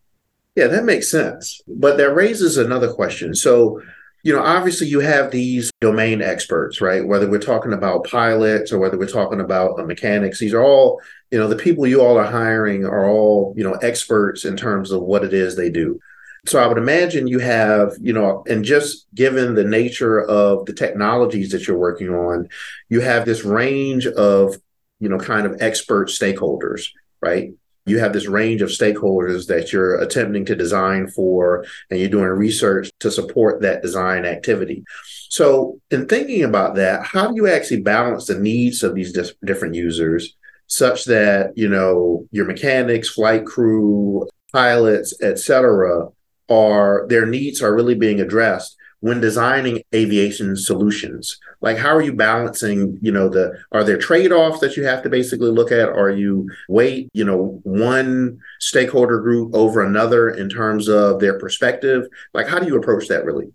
Yeah, 0.54 0.68
that 0.68 0.84
makes 0.84 1.10
sense. 1.10 1.60
But 1.66 1.96
that 1.96 2.14
raises 2.14 2.56
another 2.56 2.92
question. 2.92 3.34
So 3.34 3.82
you 4.22 4.34
know, 4.34 4.42
obviously 4.42 4.86
you 4.86 5.00
have 5.00 5.30
these 5.30 5.70
domain 5.80 6.20
experts, 6.20 6.80
right? 6.80 7.06
Whether 7.06 7.28
we're 7.28 7.38
talking 7.38 7.72
about 7.72 8.04
pilots 8.04 8.72
or 8.72 8.78
whether 8.78 8.98
we're 8.98 9.06
talking 9.06 9.40
about 9.40 9.78
mechanics, 9.86 10.38
these 10.38 10.52
are 10.52 10.62
all, 10.62 11.00
you 11.30 11.38
know, 11.38 11.48
the 11.48 11.56
people 11.56 11.86
you 11.86 12.00
all 12.02 12.18
are 12.18 12.30
hiring 12.30 12.84
are 12.84 13.08
all, 13.08 13.54
you 13.56 13.64
know, 13.64 13.74
experts 13.74 14.44
in 14.44 14.56
terms 14.56 14.90
of 14.90 15.02
what 15.02 15.24
it 15.24 15.32
is 15.32 15.56
they 15.56 15.70
do. 15.70 15.98
So 16.46 16.62
I 16.62 16.66
would 16.66 16.78
imagine 16.78 17.26
you 17.26 17.38
have, 17.38 17.92
you 18.00 18.12
know, 18.12 18.44
and 18.48 18.64
just 18.64 19.06
given 19.14 19.54
the 19.54 19.64
nature 19.64 20.20
of 20.20 20.64
the 20.66 20.72
technologies 20.72 21.50
that 21.52 21.66
you're 21.66 21.78
working 21.78 22.08
on, 22.10 22.48
you 22.88 23.00
have 23.00 23.24
this 23.24 23.44
range 23.44 24.06
of, 24.06 24.56
you 25.00 25.08
know, 25.08 25.18
kind 25.18 25.46
of 25.46 25.60
expert 25.60 26.08
stakeholders, 26.08 26.88
right? 27.20 27.52
You 27.90 27.98
have 27.98 28.12
this 28.12 28.26
range 28.26 28.62
of 28.62 28.70
stakeholders 28.70 29.46
that 29.48 29.72
you're 29.72 30.00
attempting 30.00 30.44
to 30.46 30.54
design 30.54 31.08
for 31.08 31.64
and 31.90 32.00
you're 32.00 32.08
doing 32.08 32.26
research 32.26 32.90
to 33.00 33.10
support 33.10 33.60
that 33.60 33.82
design 33.82 34.24
activity. 34.24 34.84
So 35.28 35.80
in 35.90 36.06
thinking 36.06 36.44
about 36.44 36.76
that 36.76 37.04
how 37.04 37.28
do 37.28 37.34
you 37.36 37.48
actually 37.48 37.82
balance 37.82 38.26
the 38.26 38.38
needs 38.38 38.82
of 38.82 38.94
these 38.94 39.12
dis- 39.12 39.34
different 39.44 39.74
users 39.74 40.36
such 40.66 41.04
that 41.06 41.52
you 41.56 41.68
know 41.68 42.26
your 42.30 42.46
mechanics 42.46 43.10
flight 43.10 43.44
crew 43.44 44.26
pilots 44.52 45.20
etc 45.20 46.06
are 46.48 47.06
their 47.08 47.26
needs 47.26 47.60
are 47.60 47.74
really 47.74 47.94
being 47.94 48.20
addressed 48.20 48.76
when 49.00 49.20
designing 49.20 49.82
aviation 49.94 50.56
solutions? 50.56 51.38
Like 51.60 51.76
how 51.76 51.94
are 51.94 52.02
you 52.02 52.12
balancing 52.12 52.98
you 53.02 53.12
know 53.12 53.28
the 53.28 53.58
are 53.72 53.84
there 53.84 53.98
trade-offs 53.98 54.60
that 54.60 54.76
you 54.76 54.84
have 54.84 55.02
to 55.02 55.08
basically 55.08 55.50
look 55.50 55.72
at? 55.72 55.88
Are 55.88 56.10
you 56.10 56.48
weight 56.68 57.08
you 57.12 57.24
know 57.24 57.60
one 57.64 58.38
stakeholder 58.60 59.20
group 59.20 59.54
over 59.54 59.84
another 59.84 60.30
in 60.30 60.48
terms 60.48 60.88
of 60.88 61.20
their 61.20 61.38
perspective? 61.38 62.06
Like 62.32 62.46
how 62.46 62.58
do 62.58 62.66
you 62.66 62.76
approach 62.76 63.08
that 63.08 63.24
really? 63.24 63.52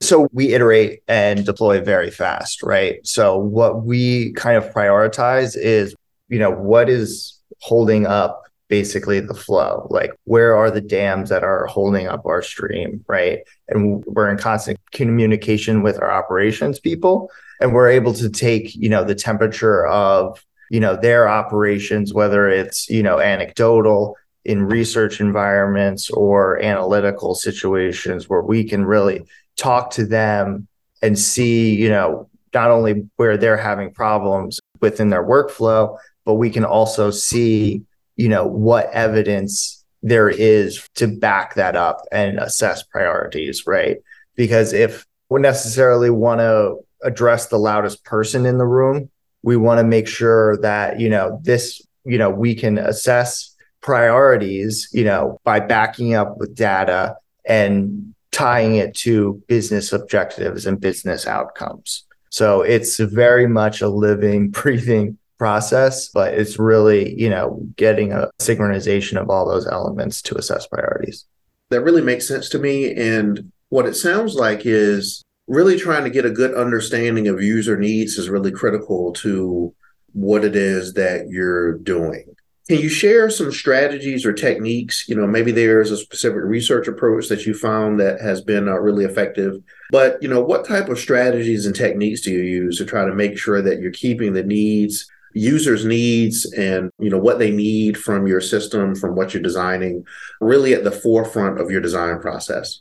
So 0.00 0.28
we 0.32 0.54
iterate 0.54 1.02
and 1.08 1.44
deploy 1.44 1.80
very 1.80 2.10
fast 2.10 2.62
right? 2.62 3.04
So 3.06 3.38
what 3.38 3.84
we 3.84 4.32
kind 4.32 4.56
of 4.56 4.72
prioritize 4.72 5.56
is 5.56 5.94
you 6.28 6.38
know 6.38 6.50
what 6.50 6.88
is 6.88 7.40
holding 7.60 8.06
up 8.06 8.47
basically 8.68 9.18
the 9.18 9.34
flow 9.34 9.86
like 9.90 10.12
where 10.24 10.54
are 10.56 10.70
the 10.70 10.80
dams 10.80 11.30
that 11.30 11.42
are 11.42 11.66
holding 11.66 12.06
up 12.06 12.24
our 12.26 12.42
stream 12.42 13.04
right? 13.08 13.40
And 13.68 14.04
we're 14.06 14.28
in 14.30 14.38
constant 14.38 14.78
communication 14.92 15.82
with 15.82 16.00
our 16.00 16.10
operations 16.10 16.78
people 16.78 17.30
and 17.60 17.72
we're 17.72 17.88
able 17.88 18.12
to 18.14 18.28
take 18.28 18.74
you 18.74 18.88
know 18.88 19.04
the 19.04 19.14
temperature 19.14 19.86
of 19.86 20.44
you 20.70 20.80
know 20.80 20.96
their 20.96 21.28
operations 21.28 22.14
whether 22.14 22.48
it's 22.48 22.88
you 22.88 23.02
know 23.02 23.18
anecdotal 23.18 24.16
in 24.44 24.64
research 24.64 25.20
environments 25.20 26.10
or 26.10 26.62
analytical 26.62 27.34
situations 27.34 28.28
where 28.28 28.42
we 28.42 28.64
can 28.64 28.84
really 28.84 29.22
talk 29.56 29.90
to 29.90 30.06
them 30.06 30.66
and 31.02 31.18
see 31.18 31.74
you 31.74 31.88
know 31.88 32.28
not 32.54 32.70
only 32.70 33.06
where 33.16 33.36
they're 33.36 33.56
having 33.56 33.92
problems 33.92 34.60
within 34.80 35.10
their 35.10 35.24
workflow 35.24 35.96
but 36.24 36.34
we 36.34 36.50
can 36.50 36.64
also 36.64 37.10
see 37.10 37.82
you 38.18 38.28
know, 38.28 38.46
what 38.46 38.90
evidence 38.92 39.84
there 40.02 40.28
is 40.28 40.86
to 40.96 41.06
back 41.06 41.54
that 41.54 41.76
up 41.76 42.02
and 42.12 42.38
assess 42.38 42.82
priorities, 42.82 43.66
right? 43.66 43.98
Because 44.34 44.72
if 44.72 45.06
we 45.30 45.40
necessarily 45.40 46.10
want 46.10 46.40
to 46.40 46.76
address 47.02 47.46
the 47.46 47.58
loudest 47.58 48.04
person 48.04 48.44
in 48.44 48.58
the 48.58 48.66
room, 48.66 49.08
we 49.42 49.56
want 49.56 49.78
to 49.78 49.84
make 49.84 50.08
sure 50.08 50.58
that, 50.58 50.98
you 50.98 51.08
know, 51.08 51.40
this, 51.44 51.80
you 52.04 52.18
know, 52.18 52.28
we 52.28 52.54
can 52.54 52.76
assess 52.76 53.54
priorities, 53.80 54.88
you 54.92 55.04
know, 55.04 55.38
by 55.44 55.60
backing 55.60 56.14
up 56.14 56.36
with 56.38 56.56
data 56.56 57.16
and 57.44 58.14
tying 58.32 58.74
it 58.74 58.94
to 58.94 59.40
business 59.46 59.92
objectives 59.92 60.66
and 60.66 60.80
business 60.80 61.24
outcomes. 61.26 62.04
So 62.30 62.62
it's 62.62 62.98
very 62.98 63.46
much 63.46 63.80
a 63.80 63.88
living, 63.88 64.50
breathing 64.50 65.18
process, 65.38 66.08
but 66.08 66.34
it's 66.34 66.58
really, 66.58 67.18
you 67.18 67.30
know, 67.30 67.60
getting 67.76 68.12
a 68.12 68.30
synchronization 68.40 69.20
of 69.20 69.30
all 69.30 69.48
those 69.48 69.66
elements 69.66 70.20
to 70.22 70.36
assess 70.36 70.66
priorities. 70.66 71.24
That 71.70 71.82
really 71.82 72.02
makes 72.02 72.26
sense 72.26 72.48
to 72.50 72.58
me. 72.58 72.94
And 72.94 73.52
what 73.68 73.86
it 73.86 73.94
sounds 73.94 74.34
like 74.34 74.62
is 74.64 75.22
really 75.46 75.78
trying 75.78 76.04
to 76.04 76.10
get 76.10 76.26
a 76.26 76.30
good 76.30 76.54
understanding 76.54 77.28
of 77.28 77.42
user 77.42 77.78
needs 77.78 78.18
is 78.18 78.28
really 78.28 78.52
critical 78.52 79.12
to 79.12 79.74
what 80.12 80.44
it 80.44 80.56
is 80.56 80.94
that 80.94 81.28
you're 81.28 81.78
doing. 81.78 82.34
Can 82.68 82.80
you 82.80 82.90
share 82.90 83.30
some 83.30 83.50
strategies 83.50 84.26
or 84.26 84.34
techniques? 84.34 85.08
You 85.08 85.16
know, 85.16 85.26
maybe 85.26 85.52
there's 85.52 85.90
a 85.90 85.96
specific 85.96 86.42
research 86.42 86.86
approach 86.86 87.28
that 87.28 87.46
you 87.46 87.54
found 87.54 87.98
that 88.00 88.20
has 88.20 88.42
been 88.42 88.68
uh, 88.68 88.74
really 88.74 89.06
effective. 89.06 89.62
But, 89.90 90.22
you 90.22 90.28
know, 90.28 90.42
what 90.42 90.66
type 90.66 90.90
of 90.90 90.98
strategies 90.98 91.64
and 91.64 91.74
techniques 91.74 92.20
do 92.20 92.30
you 92.30 92.42
use 92.42 92.76
to 92.76 92.84
try 92.84 93.06
to 93.06 93.14
make 93.14 93.38
sure 93.38 93.62
that 93.62 93.80
you're 93.80 93.90
keeping 93.90 94.34
the 94.34 94.42
needs 94.42 95.08
users 95.34 95.84
needs 95.84 96.44
and 96.52 96.90
you 96.98 97.10
know 97.10 97.18
what 97.18 97.38
they 97.38 97.50
need 97.50 97.96
from 97.96 98.26
your 98.26 98.40
system 98.40 98.94
from 98.94 99.14
what 99.14 99.32
you're 99.32 99.42
designing 99.42 100.04
really 100.40 100.74
at 100.74 100.84
the 100.84 100.90
forefront 100.90 101.60
of 101.60 101.70
your 101.70 101.80
design 101.80 102.18
process 102.20 102.80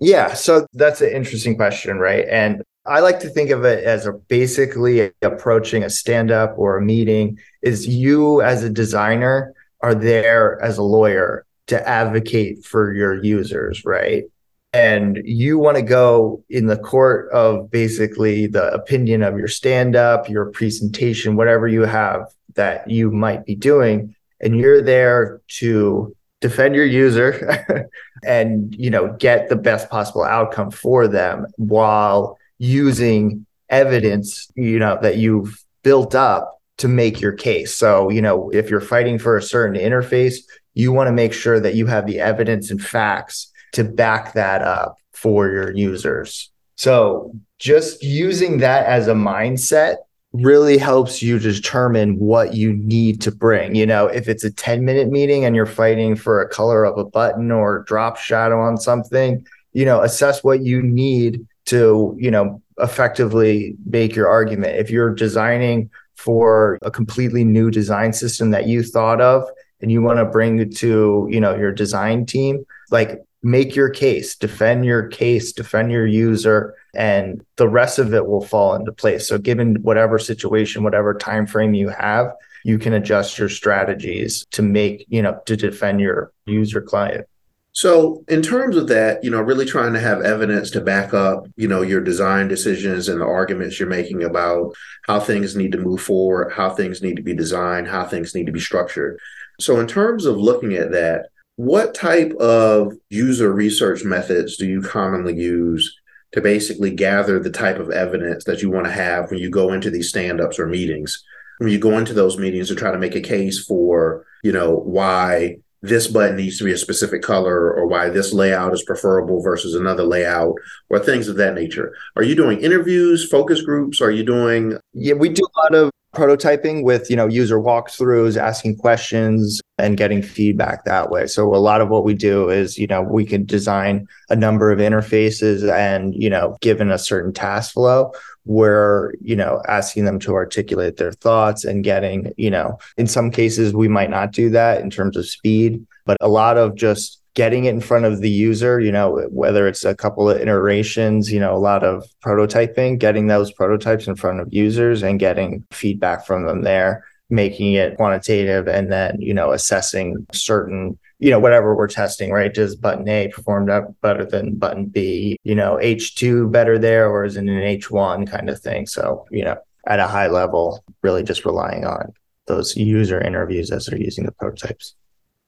yeah 0.00 0.32
so 0.32 0.66
that's 0.74 1.00
an 1.00 1.10
interesting 1.10 1.56
question 1.56 1.98
right 1.98 2.26
and 2.28 2.62
i 2.86 3.00
like 3.00 3.18
to 3.20 3.28
think 3.28 3.50
of 3.50 3.64
it 3.64 3.84
as 3.84 4.06
a 4.06 4.12
basically 4.12 5.10
approaching 5.22 5.82
a 5.82 5.90
stand 5.90 6.30
up 6.30 6.54
or 6.56 6.78
a 6.78 6.82
meeting 6.82 7.38
is 7.62 7.86
you 7.86 8.40
as 8.42 8.62
a 8.62 8.70
designer 8.70 9.52
are 9.80 9.94
there 9.94 10.60
as 10.62 10.78
a 10.78 10.82
lawyer 10.82 11.44
to 11.68 11.88
advocate 11.88 12.64
for 12.64 12.92
your 12.92 13.22
users, 13.22 13.84
right? 13.84 14.24
And 14.72 15.20
you 15.24 15.58
want 15.58 15.76
to 15.76 15.82
go 15.82 16.44
in 16.50 16.66
the 16.66 16.76
court 16.76 17.30
of 17.32 17.70
basically 17.70 18.46
the 18.46 18.72
opinion 18.72 19.22
of 19.22 19.38
your 19.38 19.48
stand 19.48 19.96
up, 19.96 20.28
your 20.28 20.46
presentation, 20.46 21.36
whatever 21.36 21.66
you 21.66 21.82
have 21.82 22.26
that 22.54 22.90
you 22.90 23.10
might 23.10 23.46
be 23.46 23.54
doing. 23.54 24.14
And 24.40 24.56
you're 24.58 24.82
there 24.82 25.40
to 25.58 26.14
defend 26.40 26.74
your 26.74 26.86
user 26.86 27.88
and 28.24 28.74
you 28.76 28.90
know 28.90 29.16
get 29.18 29.48
the 29.48 29.56
best 29.56 29.90
possible 29.90 30.22
outcome 30.22 30.70
for 30.70 31.08
them 31.08 31.46
while 31.56 32.38
using 32.58 33.44
evidence 33.68 34.50
you 34.54 34.78
know 34.78 34.98
that 35.02 35.16
you've 35.16 35.62
built 35.82 36.14
up 36.14 36.60
to 36.76 36.88
make 36.88 37.20
your 37.20 37.32
case 37.32 37.74
so 37.74 38.08
you 38.08 38.22
know 38.22 38.50
if 38.50 38.70
you're 38.70 38.80
fighting 38.80 39.18
for 39.18 39.36
a 39.36 39.42
certain 39.42 39.80
interface 39.80 40.36
you 40.74 40.92
want 40.92 41.08
to 41.08 41.12
make 41.12 41.32
sure 41.32 41.58
that 41.58 41.74
you 41.74 41.86
have 41.86 42.06
the 42.06 42.20
evidence 42.20 42.70
and 42.70 42.80
facts 42.80 43.52
to 43.72 43.84
back 43.84 44.32
that 44.34 44.62
up 44.62 44.98
for 45.12 45.48
your 45.48 45.74
users 45.74 46.50
so 46.76 47.32
just 47.58 48.02
using 48.02 48.58
that 48.58 48.86
as 48.86 49.08
a 49.08 49.14
mindset 49.14 49.96
really 50.32 50.78
helps 50.78 51.22
you 51.22 51.38
determine 51.38 52.18
what 52.18 52.54
you 52.54 52.72
need 52.74 53.20
to 53.22 53.32
bring. 53.32 53.74
You 53.74 53.86
know, 53.86 54.06
if 54.06 54.28
it's 54.28 54.44
a 54.44 54.50
10 54.50 54.84
minute 54.84 55.08
meeting 55.08 55.44
and 55.44 55.56
you're 55.56 55.66
fighting 55.66 56.16
for 56.16 56.40
a 56.40 56.48
color 56.48 56.84
of 56.84 56.98
a 56.98 57.04
button 57.04 57.50
or 57.50 57.84
drop 57.84 58.18
shadow 58.18 58.60
on 58.60 58.76
something, 58.76 59.46
you 59.72 59.84
know, 59.84 60.02
assess 60.02 60.44
what 60.44 60.60
you 60.60 60.82
need 60.82 61.46
to, 61.66 62.14
you 62.18 62.30
know, 62.30 62.62
effectively 62.78 63.76
make 63.86 64.14
your 64.14 64.28
argument. 64.28 64.76
If 64.76 64.90
you're 64.90 65.14
designing 65.14 65.90
for 66.16 66.78
a 66.82 66.90
completely 66.90 67.44
new 67.44 67.70
design 67.70 68.12
system 68.12 68.50
that 68.50 68.66
you 68.66 68.82
thought 68.82 69.20
of 69.20 69.48
and 69.80 69.90
you 69.90 70.02
want 70.02 70.18
to 70.18 70.24
bring 70.24 70.58
it 70.58 70.76
to, 70.76 71.26
you 71.30 71.40
know, 71.40 71.56
your 71.56 71.72
design 71.72 72.26
team, 72.26 72.64
like 72.90 73.22
make 73.42 73.76
your 73.76 73.90
case, 73.90 74.36
defend 74.36 74.84
your 74.84 75.06
case, 75.08 75.52
defend 75.52 75.92
your 75.92 76.06
user, 76.06 76.74
and 76.94 77.44
the 77.56 77.68
rest 77.68 77.98
of 77.98 78.12
it 78.14 78.26
will 78.26 78.44
fall 78.44 78.74
into 78.74 78.92
place. 78.92 79.28
So 79.28 79.38
given 79.38 79.76
whatever 79.82 80.18
situation, 80.18 80.82
whatever 80.82 81.14
time 81.14 81.46
frame 81.46 81.74
you 81.74 81.88
have, 81.88 82.32
you 82.64 82.78
can 82.78 82.92
adjust 82.92 83.38
your 83.38 83.48
strategies 83.48 84.44
to 84.50 84.62
make, 84.62 85.06
you 85.08 85.22
know, 85.22 85.40
to 85.46 85.56
defend 85.56 86.00
your 86.00 86.32
user 86.46 86.82
client. 86.82 87.26
So, 87.72 88.24
in 88.26 88.42
terms 88.42 88.76
of 88.76 88.88
that, 88.88 89.22
you 89.22 89.30
know, 89.30 89.40
really 89.40 89.64
trying 89.64 89.92
to 89.92 90.00
have 90.00 90.22
evidence 90.22 90.70
to 90.72 90.80
back 90.80 91.14
up, 91.14 91.46
you 91.54 91.68
know, 91.68 91.82
your 91.82 92.00
design 92.00 92.48
decisions 92.48 93.08
and 93.08 93.20
the 93.20 93.24
arguments 93.24 93.78
you're 93.78 93.88
making 93.88 94.24
about 94.24 94.74
how 95.06 95.20
things 95.20 95.54
need 95.54 95.70
to 95.72 95.78
move 95.78 96.02
forward, 96.02 96.52
how 96.52 96.70
things 96.70 97.02
need 97.02 97.14
to 97.16 97.22
be 97.22 97.34
designed, 97.34 97.86
how 97.86 98.04
things 98.04 98.34
need 98.34 98.46
to 98.46 98.52
be 98.52 98.58
structured. 98.58 99.20
So, 99.60 99.78
in 99.78 99.86
terms 99.86 100.24
of 100.24 100.36
looking 100.36 100.74
at 100.74 100.90
that, 100.90 101.26
what 101.58 101.92
type 101.92 102.32
of 102.34 102.92
user 103.10 103.52
research 103.52 104.04
methods 104.04 104.56
do 104.56 104.64
you 104.64 104.80
commonly 104.80 105.34
use 105.34 105.92
to 106.30 106.40
basically 106.40 106.92
gather 106.92 107.40
the 107.40 107.50
type 107.50 107.80
of 107.80 107.90
evidence 107.90 108.44
that 108.44 108.62
you 108.62 108.70
want 108.70 108.86
to 108.86 108.92
have 108.92 109.28
when 109.28 109.40
you 109.40 109.50
go 109.50 109.72
into 109.72 109.90
these 109.90 110.08
stand-ups 110.08 110.60
or 110.60 110.68
meetings? 110.68 111.20
When 111.58 111.68
you 111.68 111.80
go 111.80 111.98
into 111.98 112.14
those 112.14 112.38
meetings 112.38 112.68
to 112.68 112.76
try 112.76 112.92
to 112.92 112.98
make 112.98 113.16
a 113.16 113.20
case 113.20 113.58
for, 113.58 114.24
you 114.44 114.52
know, 114.52 114.76
why 114.76 115.56
this 115.82 116.06
button 116.06 116.36
needs 116.36 116.58
to 116.58 116.64
be 116.64 116.70
a 116.70 116.78
specific 116.78 117.22
color 117.22 117.72
or 117.72 117.88
why 117.88 118.08
this 118.08 118.32
layout 118.32 118.72
is 118.72 118.84
preferable 118.84 119.42
versus 119.42 119.74
another 119.74 120.04
layout 120.04 120.54
or 120.90 121.00
things 121.00 121.26
of 121.26 121.34
that 121.38 121.54
nature. 121.54 121.92
Are 122.14 122.22
you 122.22 122.36
doing 122.36 122.60
interviews, 122.60 123.28
focus 123.28 123.62
groups? 123.62 124.00
Are 124.00 124.12
you 124.12 124.22
doing 124.22 124.78
Yeah, 124.94 125.14
we 125.14 125.28
do 125.28 125.42
a 125.42 125.60
lot 125.60 125.74
of 125.74 125.90
prototyping 126.18 126.82
with 126.82 127.08
you 127.08 127.16
know 127.16 127.26
user 127.26 127.58
walkthroughs 127.58 128.36
asking 128.36 128.76
questions 128.76 129.60
and 129.78 129.96
getting 129.96 130.20
feedback 130.20 130.84
that 130.84 131.10
way. 131.10 131.26
So 131.28 131.54
a 131.54 131.56
lot 131.56 131.80
of 131.80 131.88
what 131.88 132.04
we 132.04 132.14
do 132.14 132.50
is 132.50 132.76
you 132.76 132.88
know 132.88 133.02
we 133.02 133.24
can 133.24 133.44
design 133.44 134.08
a 134.28 134.36
number 134.36 134.72
of 134.72 134.80
interfaces 134.80 135.70
and 135.72 136.14
you 136.14 136.28
know 136.28 136.56
given 136.60 136.90
a 136.90 136.98
certain 136.98 137.32
task 137.32 137.72
flow 137.72 138.12
we're 138.44 139.12
you 139.20 139.36
know 139.36 139.62
asking 139.68 140.06
them 140.06 140.18
to 140.18 140.34
articulate 140.34 140.96
their 140.96 141.12
thoughts 141.12 141.64
and 141.64 141.84
getting 141.84 142.32
you 142.36 142.50
know 142.50 142.78
in 142.96 143.06
some 143.06 143.30
cases 143.30 143.74
we 143.74 143.88
might 143.88 144.08
not 144.08 144.32
do 144.32 144.48
that 144.48 144.80
in 144.80 144.88
terms 144.88 145.16
of 145.16 145.28
speed 145.28 145.86
but 146.06 146.16
a 146.22 146.28
lot 146.28 146.56
of 146.56 146.74
just 146.74 147.17
getting 147.38 147.66
it 147.66 147.70
in 147.72 147.80
front 147.80 148.04
of 148.04 148.20
the 148.20 148.28
user, 148.28 148.80
you 148.80 148.90
know, 148.90 149.24
whether 149.30 149.68
it's 149.68 149.84
a 149.84 149.94
couple 149.94 150.28
of 150.28 150.40
iterations, 150.40 151.32
you 151.32 151.38
know, 151.38 151.54
a 151.54 151.56
lot 151.56 151.84
of 151.84 152.04
prototyping, 152.20 152.98
getting 152.98 153.28
those 153.28 153.52
prototypes 153.52 154.08
in 154.08 154.16
front 154.16 154.40
of 154.40 154.52
users 154.52 155.04
and 155.04 155.20
getting 155.20 155.64
feedback 155.70 156.26
from 156.26 156.46
them 156.46 156.62
there, 156.62 157.04
making 157.30 157.74
it 157.74 157.96
quantitative 157.96 158.66
and 158.66 158.90
then, 158.90 159.20
you 159.20 159.32
know, 159.32 159.52
assessing 159.52 160.26
certain 160.32 160.98
you 161.20 161.30
know, 161.30 161.38
whatever 161.38 161.74
we're 161.74 161.88
testing, 161.88 162.30
right? 162.30 162.54
Does 162.54 162.76
button 162.76 163.08
A 163.08 163.28
perform 163.28 163.66
better 164.02 164.24
than 164.24 164.56
button 164.56 164.86
B? 164.86 165.36
You 165.42 165.56
know, 165.56 165.76
H2 165.82 166.50
better 166.52 166.78
there, 166.78 167.08
or 167.10 167.24
is 167.24 167.36
it 167.36 167.40
an 167.40 167.48
H1 167.48 168.30
kind 168.30 168.48
of 168.48 168.60
thing? 168.60 168.86
So, 168.86 169.26
you 169.32 169.44
know, 169.44 169.56
at 169.88 169.98
a 169.98 170.06
high 170.06 170.28
level, 170.28 170.84
really 171.02 171.24
just 171.24 171.44
relying 171.44 171.84
on 171.84 172.12
those 172.46 172.76
user 172.76 173.20
interviews 173.20 173.72
as 173.72 173.86
they're 173.86 173.98
using 173.98 174.26
the 174.26 174.32
prototypes. 174.32 174.94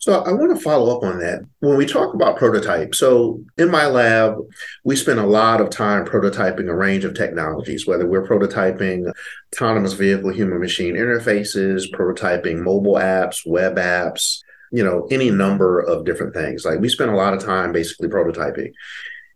So 0.00 0.22
I 0.22 0.32
want 0.32 0.56
to 0.56 0.62
follow 0.62 0.96
up 0.96 1.02
on 1.02 1.18
that. 1.18 1.42
When 1.58 1.76
we 1.76 1.84
talk 1.84 2.14
about 2.14 2.38
prototype, 2.38 2.94
so 2.94 3.44
in 3.58 3.70
my 3.70 3.86
lab, 3.86 4.34
we 4.82 4.96
spend 4.96 5.20
a 5.20 5.26
lot 5.26 5.60
of 5.60 5.68
time 5.68 6.06
prototyping 6.06 6.70
a 6.70 6.74
range 6.74 7.04
of 7.04 7.12
technologies, 7.12 7.86
whether 7.86 8.06
we're 8.06 8.26
prototyping 8.26 9.12
autonomous 9.54 9.92
vehicle 9.92 10.32
human 10.32 10.58
machine 10.58 10.94
interfaces, 10.94 11.84
prototyping 11.92 12.62
mobile 12.62 12.94
apps, 12.94 13.42
web 13.46 13.76
apps, 13.76 14.42
you 14.72 14.82
know, 14.82 15.06
any 15.10 15.30
number 15.30 15.80
of 15.80 16.06
different 16.06 16.32
things. 16.32 16.64
Like 16.64 16.80
we 16.80 16.88
spend 16.88 17.10
a 17.10 17.16
lot 17.16 17.34
of 17.34 17.44
time 17.44 17.70
basically 17.70 18.08
prototyping. 18.08 18.72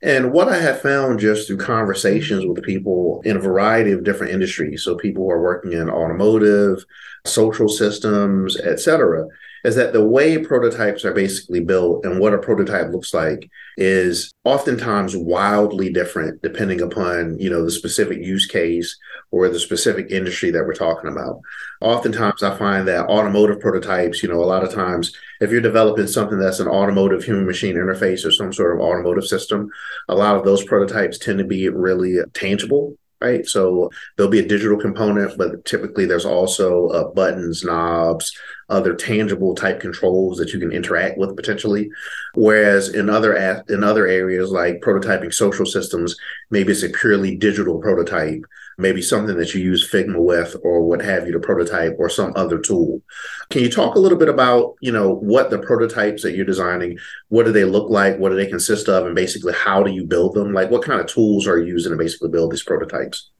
And 0.03 0.33
what 0.33 0.49
I 0.49 0.57
have 0.57 0.81
found 0.81 1.19
just 1.19 1.47
through 1.47 1.59
conversations 1.59 2.47
with 2.47 2.63
people 2.63 3.21
in 3.27 3.37
a 3.37 3.41
variety 3.41 3.93
of 3.93 4.03
different 4.03 4.33
industries, 4.33 4.83
so 4.83 4.97
people 4.97 5.25
who 5.25 5.31
are 5.31 5.43
working 5.43 5.73
in 5.73 5.91
automotive, 5.91 6.87
social 7.27 7.69
systems, 7.69 8.59
et 8.59 8.81
cetera, 8.81 9.27
is 9.65 9.77
that 9.77 9.95
the 9.95 10.05
way 10.05 10.39
prototypes 10.39 11.05
are 11.05 11.15
basically 11.15 11.61
built 11.61 12.05
and 12.05 12.21
what 12.21 12.35
a 12.35 12.39
prototype 12.39 12.93
looks 12.93 13.15
like 13.15 13.51
is 13.77 14.33
oftentimes 14.45 15.17
wildly 15.17 15.91
different 15.91 16.41
depending 16.43 16.81
upon 16.81 17.39
you 17.39 17.51
know 17.51 17.65
the 17.65 17.71
specific 17.71 18.19
use 18.19 18.47
case 18.47 18.97
or 19.31 19.49
the 19.49 19.59
specific 19.59 20.11
industry 20.11 20.51
that 20.51 20.65
we're 20.65 20.75
talking 20.75 21.11
about 21.11 21.41
oftentimes 21.81 22.43
i 22.43 22.57
find 22.57 22.87
that 22.87 23.07
automotive 23.07 23.59
prototypes 23.59 24.23
you 24.23 24.29
know 24.29 24.43
a 24.43 24.45
lot 24.45 24.63
of 24.63 24.73
times 24.73 25.17
if 25.41 25.51
you're 25.51 25.61
developing 25.61 26.07
something 26.07 26.39
that's 26.39 26.61
an 26.61 26.69
automotive 26.69 27.25
human 27.25 27.47
machine 27.47 27.75
interface 27.75 28.25
or 28.25 28.31
some 28.31 28.53
sort 28.53 28.77
of 28.77 28.83
automotive 28.83 29.27
system 29.27 29.69
a 30.09 30.15
lot 30.15 30.37
of 30.37 30.45
those 30.45 30.65
prototypes 30.65 31.19
tend 31.19 31.39
to 31.39 31.45
be 31.45 31.69
really 31.69 32.19
tangible 32.35 32.97
right? 33.25 33.47
So 33.47 33.91
there'll 34.17 34.31
be 34.31 34.41
a 34.41 34.47
digital 34.47 34.79
component, 34.79 35.39
but 35.39 35.65
typically 35.65 36.05
there's 36.05 36.27
also 36.27 36.89
uh, 36.89 37.09
buttons, 37.13 37.65
knobs, 37.65 38.37
other 38.69 38.95
tangible 38.95 39.55
type 39.55 39.81
controls 39.81 40.39
that 40.39 40.53
you 40.53 40.59
can 40.59 40.73
interact 40.73 41.19
with 41.19 41.37
potentially. 41.37 41.91
Whereas 42.35 42.89
in 42.89 43.11
other 43.11 43.35
in 43.69 43.85
other 43.85 44.07
areas 44.07 44.51
like 44.51 44.81
prototyping 44.81 45.33
social 45.33 45.67
systems, 45.67 46.17
maybe 46.51 46.73
it's 46.73 46.83
a 46.83 46.89
purely 46.89 47.37
digital 47.37 47.81
prototype, 47.81 48.45
maybe 48.79 49.03
something 49.03 49.37
that 49.37 49.55
you 49.55 49.63
use 49.63 49.89
Figma 49.89 50.19
with 50.19 50.57
or 50.63 50.83
what 50.83 51.03
have 51.03 51.27
you 51.27 51.33
to 51.33 51.41
prototype 51.41 51.97
or 51.99 52.09
some 52.09 52.33
other 52.37 52.59
tool. 52.59 53.03
Can 53.51 53.63
you 53.63 53.71
talk 53.71 53.95
a 53.95 54.01
little 54.01 54.19
bit 54.19 54.29
about, 54.29 54.75
you 54.81 54.93
know, 54.93 55.15
what 55.15 55.51
the 55.51 55.59
prototypes 55.59 56.23
that 56.23 56.35
you're 56.35 56.45
designing, 56.45 56.99
what 57.29 57.45
do 57.45 57.53
they 57.53 57.65
look 57.65 57.91
like, 57.91 58.19
what 58.19 58.31
do 58.31 58.37
they 58.37 58.47
consist 58.47 58.89
of, 58.89 59.07
and 59.07 59.15
basically 59.15 59.53
how 59.53 59.83
do 59.83 59.93
you 59.93 60.05
build 60.05 60.35
them? 60.35 60.53
Like 60.53 60.71
what 60.71 60.85
kind 60.85 61.01
of 61.01 61.07
tools 61.07 61.47
are 61.47 61.59
you 61.59 61.67
using 61.67 61.93
to 61.93 61.99
basically 61.99 62.31
build 62.31 62.53
these 62.53 62.65
prototypes? 62.65 63.31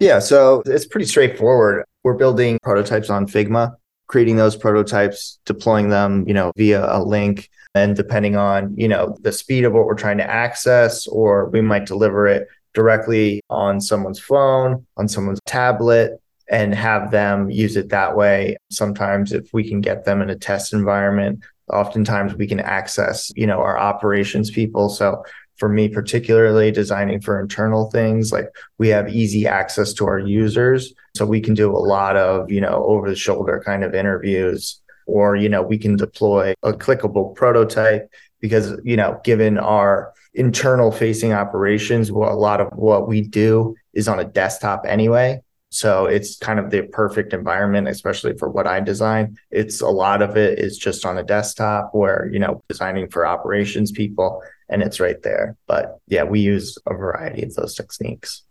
Yeah, 0.00 0.18
so 0.18 0.62
it's 0.66 0.86
pretty 0.86 1.06
straightforward. 1.06 1.84
We're 2.02 2.14
building 2.14 2.58
prototypes 2.62 3.08
on 3.08 3.26
Figma 3.28 3.76
creating 4.12 4.36
those 4.36 4.54
prototypes, 4.54 5.38
deploying 5.46 5.88
them, 5.88 6.28
you 6.28 6.34
know, 6.34 6.52
via 6.54 6.84
a 6.94 7.00
link. 7.02 7.48
And 7.74 7.96
depending 7.96 8.36
on, 8.36 8.74
you 8.76 8.86
know, 8.86 9.16
the 9.22 9.32
speed 9.32 9.64
of 9.64 9.72
what 9.72 9.86
we're 9.86 9.94
trying 9.94 10.18
to 10.18 10.30
access, 10.30 11.06
or 11.06 11.48
we 11.48 11.62
might 11.62 11.86
deliver 11.86 12.26
it 12.26 12.46
directly 12.74 13.40
on 13.48 13.80
someone's 13.80 14.20
phone, 14.20 14.86
on 14.98 15.08
someone's 15.08 15.40
tablet, 15.46 16.20
and 16.50 16.74
have 16.74 17.10
them 17.10 17.50
use 17.50 17.74
it 17.78 17.88
that 17.88 18.14
way. 18.14 18.58
Sometimes 18.70 19.32
if 19.32 19.48
we 19.54 19.66
can 19.66 19.80
get 19.80 20.04
them 20.04 20.20
in 20.20 20.28
a 20.28 20.36
test 20.36 20.74
environment, 20.74 21.42
oftentimes 21.72 22.34
we 22.34 22.46
can 22.46 22.60
access, 22.60 23.32
you 23.34 23.46
know, 23.46 23.60
our 23.60 23.78
operations 23.78 24.50
people. 24.50 24.90
So 24.90 25.24
for 25.56 25.68
me 25.68 25.88
particularly 25.88 26.70
designing 26.70 27.20
for 27.20 27.40
internal 27.40 27.90
things 27.90 28.32
like 28.32 28.48
we 28.78 28.88
have 28.88 29.08
easy 29.08 29.46
access 29.46 29.92
to 29.92 30.06
our 30.06 30.18
users 30.18 30.94
so 31.14 31.26
we 31.26 31.40
can 31.40 31.54
do 31.54 31.70
a 31.70 31.78
lot 31.78 32.16
of 32.16 32.50
you 32.50 32.60
know 32.60 32.84
over 32.84 33.08
the 33.08 33.16
shoulder 33.16 33.62
kind 33.64 33.84
of 33.84 33.94
interviews. 33.94 34.78
Or 35.06 35.34
you 35.34 35.48
know 35.48 35.62
we 35.62 35.78
can 35.78 35.96
deploy 35.96 36.54
a 36.62 36.72
clickable 36.72 37.34
prototype 37.34 38.08
because 38.40 38.80
you 38.84 38.96
know 38.96 39.20
given 39.24 39.58
our 39.58 40.12
internal 40.34 40.90
facing 40.92 41.32
operations 41.32 42.10
well, 42.10 42.32
a 42.32 42.38
lot 42.38 42.60
of 42.60 42.68
what 42.74 43.08
we 43.08 43.20
do 43.20 43.74
is 43.92 44.08
on 44.08 44.20
a 44.20 44.24
desktop 44.24 44.84
anyway. 44.86 45.42
So 45.70 46.04
it's 46.04 46.36
kind 46.36 46.58
of 46.58 46.70
the 46.70 46.82
perfect 46.82 47.32
environment, 47.32 47.88
especially 47.88 48.36
for 48.36 48.48
what 48.50 48.66
I 48.66 48.80
design. 48.80 49.38
It's 49.50 49.80
a 49.80 49.88
lot 49.88 50.20
of 50.20 50.36
it 50.36 50.58
is 50.58 50.76
just 50.76 51.06
on 51.06 51.16
a 51.16 51.22
desktop 51.22 51.90
where, 51.94 52.28
you 52.30 52.38
know, 52.38 52.62
designing 52.68 53.08
for 53.08 53.26
operations 53.26 53.90
people 53.90 54.42
and 54.72 54.82
it's 54.82 54.98
right 54.98 55.22
there. 55.22 55.56
But 55.66 55.98
yeah, 56.08 56.24
we 56.24 56.40
use 56.40 56.78
a 56.86 56.94
variety 56.94 57.42
of 57.42 57.54
those 57.54 57.74
techniques. 57.74 58.42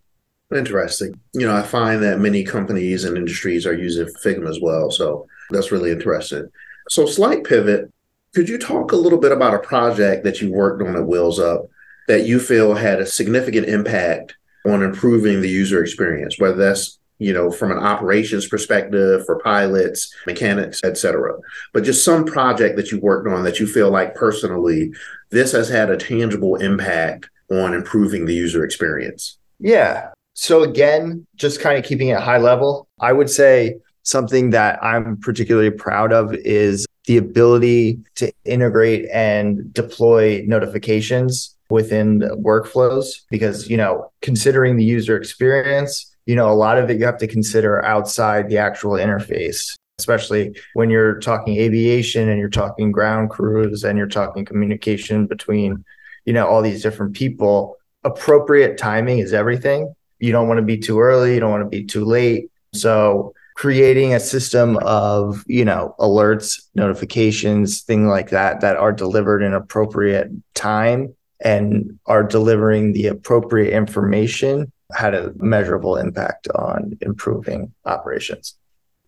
Interesting. 0.55 1.19
You 1.33 1.47
know, 1.47 1.55
I 1.55 1.63
find 1.63 2.03
that 2.03 2.19
many 2.19 2.43
companies 2.43 3.03
and 3.03 3.17
industries 3.17 3.65
are 3.65 3.73
using 3.73 4.07
Figma 4.23 4.49
as 4.49 4.59
well. 4.61 4.91
So 4.91 5.27
that's 5.49 5.71
really 5.71 5.91
interesting. 5.91 6.49
So, 6.89 7.05
slight 7.05 7.43
pivot. 7.43 7.91
Could 8.33 8.47
you 8.47 8.57
talk 8.57 8.91
a 8.91 8.97
little 8.97 9.19
bit 9.19 9.31
about 9.31 9.53
a 9.53 9.59
project 9.59 10.23
that 10.23 10.41
you 10.41 10.51
worked 10.51 10.81
on 10.81 10.95
at 10.95 11.07
Wheels 11.07 11.39
Up 11.39 11.67
that 12.07 12.25
you 12.25 12.39
feel 12.39 12.75
had 12.75 12.99
a 12.99 13.05
significant 13.05 13.67
impact 13.67 14.35
on 14.65 14.83
improving 14.83 15.41
the 15.41 15.49
user 15.49 15.81
experience, 15.81 16.39
whether 16.39 16.55
that's 16.55 16.99
you 17.21 17.31
know, 17.31 17.51
from 17.51 17.71
an 17.71 17.77
operations 17.77 18.47
perspective 18.47 19.23
for 19.27 19.39
pilots, 19.39 20.11
mechanics, 20.25 20.81
et 20.83 20.97
cetera. 20.97 21.37
But 21.71 21.83
just 21.83 22.03
some 22.03 22.25
project 22.25 22.75
that 22.77 22.91
you 22.91 22.99
worked 22.99 23.27
on 23.27 23.43
that 23.43 23.59
you 23.59 23.67
feel 23.67 23.91
like 23.91 24.15
personally, 24.15 24.91
this 25.29 25.51
has 25.51 25.69
had 25.69 25.91
a 25.91 25.97
tangible 25.97 26.55
impact 26.55 27.29
on 27.51 27.75
improving 27.75 28.25
the 28.25 28.33
user 28.33 28.65
experience. 28.65 29.37
Yeah. 29.59 30.09
So 30.33 30.63
again, 30.63 31.27
just 31.35 31.61
kind 31.61 31.77
of 31.77 31.85
keeping 31.85 32.07
it 32.07 32.19
high 32.19 32.39
level, 32.39 32.87
I 32.99 33.13
would 33.13 33.29
say 33.29 33.75
something 34.01 34.49
that 34.49 34.83
I'm 34.83 35.17
particularly 35.17 35.69
proud 35.69 36.11
of 36.11 36.33
is 36.33 36.87
the 37.05 37.17
ability 37.17 37.99
to 38.15 38.31
integrate 38.45 39.07
and 39.13 39.71
deploy 39.71 40.43
notifications 40.47 41.55
within 41.69 42.19
workflows 42.43 43.21
because 43.29 43.69
you 43.69 43.77
know 43.77 44.11
considering 44.21 44.75
the 44.75 44.83
user 44.83 45.15
experience 45.15 46.10
you 46.25 46.35
know, 46.35 46.49
a 46.49 46.53
lot 46.53 46.77
of 46.77 46.89
it 46.89 46.99
you 46.99 47.05
have 47.05 47.17
to 47.19 47.27
consider 47.27 47.83
outside 47.83 48.49
the 48.49 48.57
actual 48.57 48.93
interface, 48.93 49.75
especially 49.99 50.55
when 50.73 50.89
you're 50.89 51.19
talking 51.19 51.57
aviation 51.57 52.29
and 52.29 52.39
you're 52.39 52.49
talking 52.49 52.91
ground 52.91 53.29
crews 53.29 53.83
and 53.83 53.97
you're 53.97 54.07
talking 54.07 54.45
communication 54.45 55.25
between, 55.25 55.83
you 56.25 56.33
know, 56.33 56.47
all 56.47 56.61
these 56.61 56.83
different 56.83 57.13
people. 57.13 57.77
Appropriate 58.03 58.77
timing 58.77 59.19
is 59.19 59.33
everything. 59.33 59.93
You 60.19 60.31
don't 60.31 60.47
want 60.47 60.59
to 60.59 60.65
be 60.65 60.77
too 60.77 60.99
early, 60.99 61.33
you 61.33 61.39
don't 61.39 61.51
want 61.51 61.63
to 61.63 61.69
be 61.69 61.83
too 61.83 62.05
late. 62.05 62.49
So, 62.73 63.33
creating 63.55 64.13
a 64.13 64.19
system 64.19 64.77
of, 64.77 65.43
you 65.45 65.65
know, 65.65 65.93
alerts, 65.99 66.67
notifications, 66.73 67.81
things 67.81 68.07
like 68.07 68.29
that 68.29 68.61
that 68.61 68.77
are 68.77 68.93
delivered 68.93 69.43
in 69.43 69.53
appropriate 69.53 70.31
time 70.55 71.13
and 71.43 71.99
are 72.05 72.23
delivering 72.23 72.93
the 72.93 73.07
appropriate 73.07 73.75
information 73.75 74.71
had 74.95 75.13
a 75.13 75.33
measurable 75.35 75.97
impact 75.97 76.47
on 76.49 76.97
improving 77.01 77.73
operations. 77.85 78.57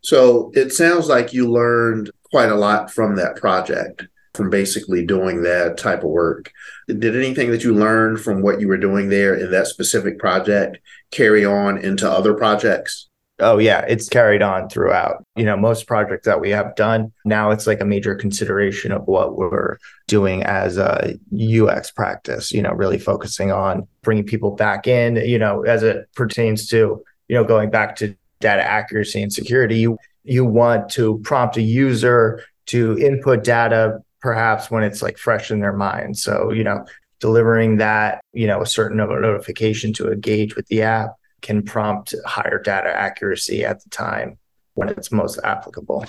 So 0.01 0.51
it 0.53 0.73
sounds 0.73 1.07
like 1.07 1.33
you 1.33 1.49
learned 1.49 2.11
quite 2.29 2.49
a 2.49 2.55
lot 2.55 2.91
from 2.91 3.15
that 3.15 3.37
project, 3.37 4.05
from 4.33 4.49
basically 4.49 5.05
doing 5.05 5.43
that 5.43 5.77
type 5.77 6.03
of 6.03 6.09
work. 6.09 6.51
Did 6.87 7.15
anything 7.15 7.51
that 7.51 7.63
you 7.63 7.73
learned 7.73 8.19
from 8.19 8.41
what 8.41 8.59
you 8.59 8.67
were 8.67 8.77
doing 8.77 9.09
there 9.09 9.35
in 9.35 9.51
that 9.51 9.67
specific 9.67 10.19
project 10.19 10.79
carry 11.11 11.45
on 11.45 11.77
into 11.77 12.09
other 12.09 12.33
projects? 12.33 13.07
Oh 13.39 13.57
yeah, 13.57 13.81
it's 13.87 14.09
carried 14.09 14.43
on 14.43 14.69
throughout. 14.69 15.25
You 15.35 15.45
know, 15.45 15.57
most 15.57 15.87
projects 15.87 16.25
that 16.25 16.39
we 16.39 16.51
have 16.51 16.75
done 16.75 17.11
now 17.25 17.49
it's 17.49 17.65
like 17.65 17.81
a 17.81 17.85
major 17.85 18.13
consideration 18.15 18.91
of 18.91 19.07
what 19.07 19.35
we're 19.35 19.77
doing 20.07 20.43
as 20.43 20.77
a 20.77 21.15
UX 21.33 21.89
practice, 21.91 22.51
you 22.51 22.61
know, 22.61 22.71
really 22.71 22.99
focusing 22.99 23.51
on 23.51 23.87
bringing 24.03 24.25
people 24.25 24.51
back 24.51 24.87
in, 24.87 25.15
you 25.15 25.39
know, 25.39 25.63
as 25.63 25.81
it 25.81 26.07
pertains 26.15 26.67
to, 26.69 27.03
you 27.27 27.35
know, 27.35 27.43
going 27.43 27.71
back 27.71 27.95
to 27.97 28.15
data 28.39 28.61
accuracy 28.61 29.21
and 29.21 29.33
security, 29.33 29.79
you 29.79 29.97
you 30.23 30.45
want 30.45 30.89
to 30.89 31.19
prompt 31.19 31.57
a 31.57 31.61
user 31.61 32.43
to 32.67 32.97
input 32.99 33.43
data 33.43 33.99
perhaps 34.21 34.71
when 34.71 34.83
it's 34.83 35.01
like 35.01 35.17
fresh 35.17 35.51
in 35.51 35.59
their 35.59 35.73
mind. 35.73 36.17
So, 36.17 36.51
you 36.51 36.63
know, 36.63 36.85
delivering 37.19 37.77
that, 37.77 38.21
you 38.31 38.47
know, 38.47 38.61
a 38.61 38.65
certain 38.65 38.97
notification 38.97 39.91
to 39.93 40.11
engage 40.11 40.55
with 40.55 40.67
the 40.67 40.83
app 40.83 41.15
can 41.43 41.61
prompt 41.61 42.15
higher 42.25 42.59
data 42.59 42.89
accuracy 42.89 43.63
at 43.63 43.83
the 43.83 43.89
time 43.89 44.39
when 44.73 44.89
it's 44.89 45.11
most 45.11 45.39
applicable. 45.43 46.05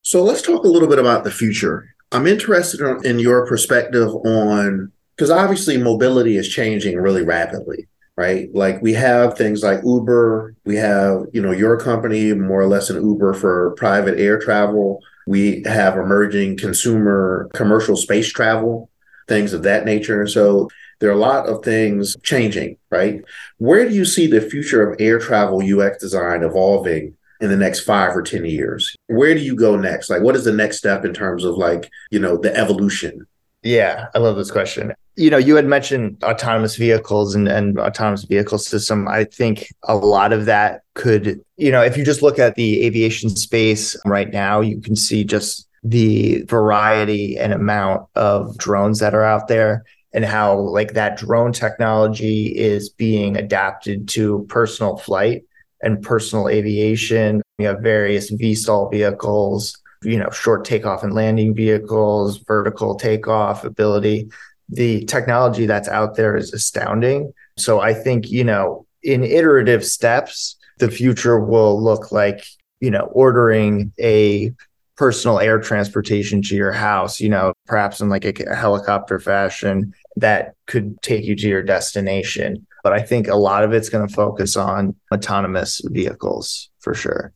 So 0.00 0.22
let's 0.22 0.40
talk 0.40 0.64
a 0.64 0.68
little 0.68 0.88
bit 0.88 0.98
about 0.98 1.24
the 1.24 1.30
future. 1.30 1.94
I'm 2.10 2.26
interested 2.26 2.80
in 3.04 3.18
your 3.18 3.46
perspective 3.46 4.08
on 4.08 4.92
because 5.16 5.30
obviously 5.30 5.76
mobility 5.76 6.36
is 6.36 6.48
changing 6.48 6.98
really 6.98 7.22
rapidly, 7.22 7.88
right? 8.16 8.48
Like 8.54 8.80
we 8.82 8.94
have 8.94 9.36
things 9.36 9.62
like 9.62 9.80
Uber, 9.84 10.54
we 10.64 10.76
have, 10.76 11.26
you 11.32 11.42
know, 11.42 11.52
your 11.52 11.78
company 11.78 12.32
more 12.32 12.60
or 12.60 12.66
less 12.66 12.90
an 12.90 13.02
Uber 13.02 13.34
for 13.34 13.74
private 13.76 14.18
air 14.18 14.38
travel. 14.38 15.00
We 15.26 15.62
have 15.64 15.96
emerging 15.96 16.56
consumer 16.56 17.48
commercial 17.54 17.96
space 17.96 18.32
travel, 18.32 18.90
things 19.28 19.52
of 19.52 19.62
that 19.62 19.84
nature. 19.84 20.26
So 20.26 20.68
there 21.02 21.10
are 21.10 21.14
a 21.14 21.16
lot 21.16 21.48
of 21.48 21.64
things 21.64 22.16
changing, 22.22 22.76
right? 22.88 23.24
Where 23.58 23.88
do 23.88 23.92
you 23.92 24.04
see 24.04 24.28
the 24.28 24.40
future 24.40 24.88
of 24.88 25.00
air 25.00 25.18
travel 25.18 25.60
UX 25.60 25.98
design 25.98 26.44
evolving 26.44 27.16
in 27.40 27.50
the 27.50 27.56
next 27.56 27.80
five 27.80 28.16
or 28.16 28.22
10 28.22 28.44
years? 28.44 28.94
Where 29.08 29.34
do 29.34 29.40
you 29.40 29.56
go 29.56 29.76
next? 29.76 30.10
Like, 30.10 30.22
what 30.22 30.36
is 30.36 30.44
the 30.44 30.52
next 30.52 30.78
step 30.78 31.04
in 31.04 31.12
terms 31.12 31.42
of 31.42 31.56
like, 31.56 31.90
you 32.12 32.20
know, 32.20 32.36
the 32.36 32.56
evolution? 32.56 33.26
Yeah, 33.64 34.06
I 34.14 34.20
love 34.20 34.36
this 34.36 34.52
question. 34.52 34.92
You 35.16 35.30
know, 35.30 35.38
you 35.38 35.56
had 35.56 35.66
mentioned 35.66 36.22
autonomous 36.22 36.76
vehicles 36.76 37.34
and, 37.34 37.48
and 37.48 37.80
autonomous 37.80 38.22
vehicle 38.22 38.58
system. 38.58 39.08
I 39.08 39.24
think 39.24 39.66
a 39.82 39.96
lot 39.96 40.32
of 40.32 40.44
that 40.44 40.82
could, 40.94 41.40
you 41.56 41.72
know, 41.72 41.82
if 41.82 41.96
you 41.96 42.04
just 42.04 42.22
look 42.22 42.38
at 42.38 42.54
the 42.54 42.86
aviation 42.86 43.28
space 43.28 43.96
right 44.06 44.32
now, 44.32 44.60
you 44.60 44.80
can 44.80 44.94
see 44.94 45.24
just 45.24 45.68
the 45.82 46.42
variety 46.42 47.36
and 47.38 47.52
amount 47.52 48.06
of 48.14 48.56
drones 48.56 49.00
that 49.00 49.14
are 49.14 49.24
out 49.24 49.48
there 49.48 49.82
and 50.14 50.24
how 50.24 50.58
like 50.58 50.94
that 50.94 51.16
drone 51.16 51.52
technology 51.52 52.46
is 52.46 52.90
being 52.90 53.36
adapted 53.36 54.08
to 54.08 54.46
personal 54.48 54.96
flight 54.96 55.44
and 55.82 56.02
personal 56.02 56.48
aviation. 56.48 57.42
You 57.58 57.66
have 57.68 57.80
various 57.80 58.30
VSTOL 58.30 58.90
vehicles, 58.90 59.80
you 60.02 60.18
know, 60.18 60.30
short 60.30 60.64
takeoff 60.64 61.02
and 61.02 61.14
landing 61.14 61.54
vehicles, 61.54 62.38
vertical 62.38 62.94
takeoff 62.94 63.64
ability. 63.64 64.30
The 64.68 65.04
technology 65.04 65.66
that's 65.66 65.88
out 65.88 66.16
there 66.16 66.36
is 66.36 66.52
astounding. 66.52 67.32
So 67.58 67.80
I 67.80 67.94
think, 67.94 68.30
you 68.30 68.44
know, 68.44 68.86
in 69.02 69.24
iterative 69.24 69.84
steps, 69.84 70.56
the 70.78 70.90
future 70.90 71.38
will 71.38 71.82
look 71.82 72.12
like, 72.12 72.44
you 72.80 72.90
know, 72.90 73.08
ordering 73.12 73.92
a 74.00 74.52
personal 74.96 75.40
air 75.40 75.58
transportation 75.58 76.42
to 76.42 76.54
your 76.54 76.72
house, 76.72 77.20
you 77.20 77.28
know, 77.28 77.52
perhaps 77.66 78.00
in 78.00 78.08
like 78.08 78.24
a 78.24 78.54
helicopter 78.54 79.18
fashion 79.18 79.92
that 80.16 80.54
could 80.66 81.00
take 81.02 81.24
you 81.24 81.36
to 81.36 81.48
your 81.48 81.62
destination. 81.62 82.66
But 82.82 82.92
I 82.92 83.00
think 83.00 83.28
a 83.28 83.36
lot 83.36 83.64
of 83.64 83.72
it's 83.72 83.88
going 83.88 84.06
to 84.06 84.12
focus 84.12 84.56
on 84.56 84.94
autonomous 85.12 85.80
vehicles 85.84 86.70
for 86.80 86.94
sure. 86.94 87.32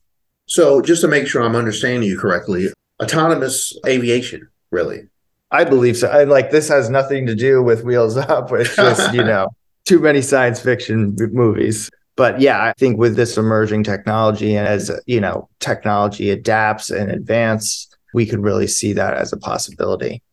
So, 0.47 0.81
just 0.81 1.01
to 1.01 1.07
make 1.07 1.27
sure 1.27 1.41
I'm 1.41 1.55
understanding 1.55 2.07
you 2.07 2.17
correctly, 2.17 2.69
autonomous 3.01 3.73
aviation, 3.85 4.47
really? 4.71 5.03
I 5.51 5.63
believe 5.63 5.97
so. 5.97 6.09
And 6.09 6.29
like 6.29 6.51
this 6.51 6.67
has 6.69 6.89
nothing 6.89 7.25
to 7.27 7.35
do 7.35 7.61
with 7.61 7.83
Wheels 7.83 8.17
Up. 8.17 8.51
It's 8.51 8.75
just, 8.75 9.13
you 9.13 9.23
know, 9.23 9.49
too 9.85 9.99
many 9.99 10.21
science 10.21 10.59
fiction 10.59 11.15
movies. 11.31 11.89
But 12.15 12.41
yeah, 12.41 12.63
I 12.63 12.73
think 12.77 12.97
with 12.97 13.15
this 13.15 13.37
emerging 13.37 13.83
technology 13.83 14.55
and 14.55 14.67
as, 14.67 14.91
you 15.05 15.21
know, 15.21 15.47
technology 15.59 16.31
adapts 16.31 16.89
and 16.89 17.11
advance, 17.11 17.87
we 18.13 18.25
could 18.25 18.39
really 18.39 18.67
see 18.67 18.91
that 18.93 19.13
as 19.13 19.31
a 19.31 19.37
possibility. 19.37 20.23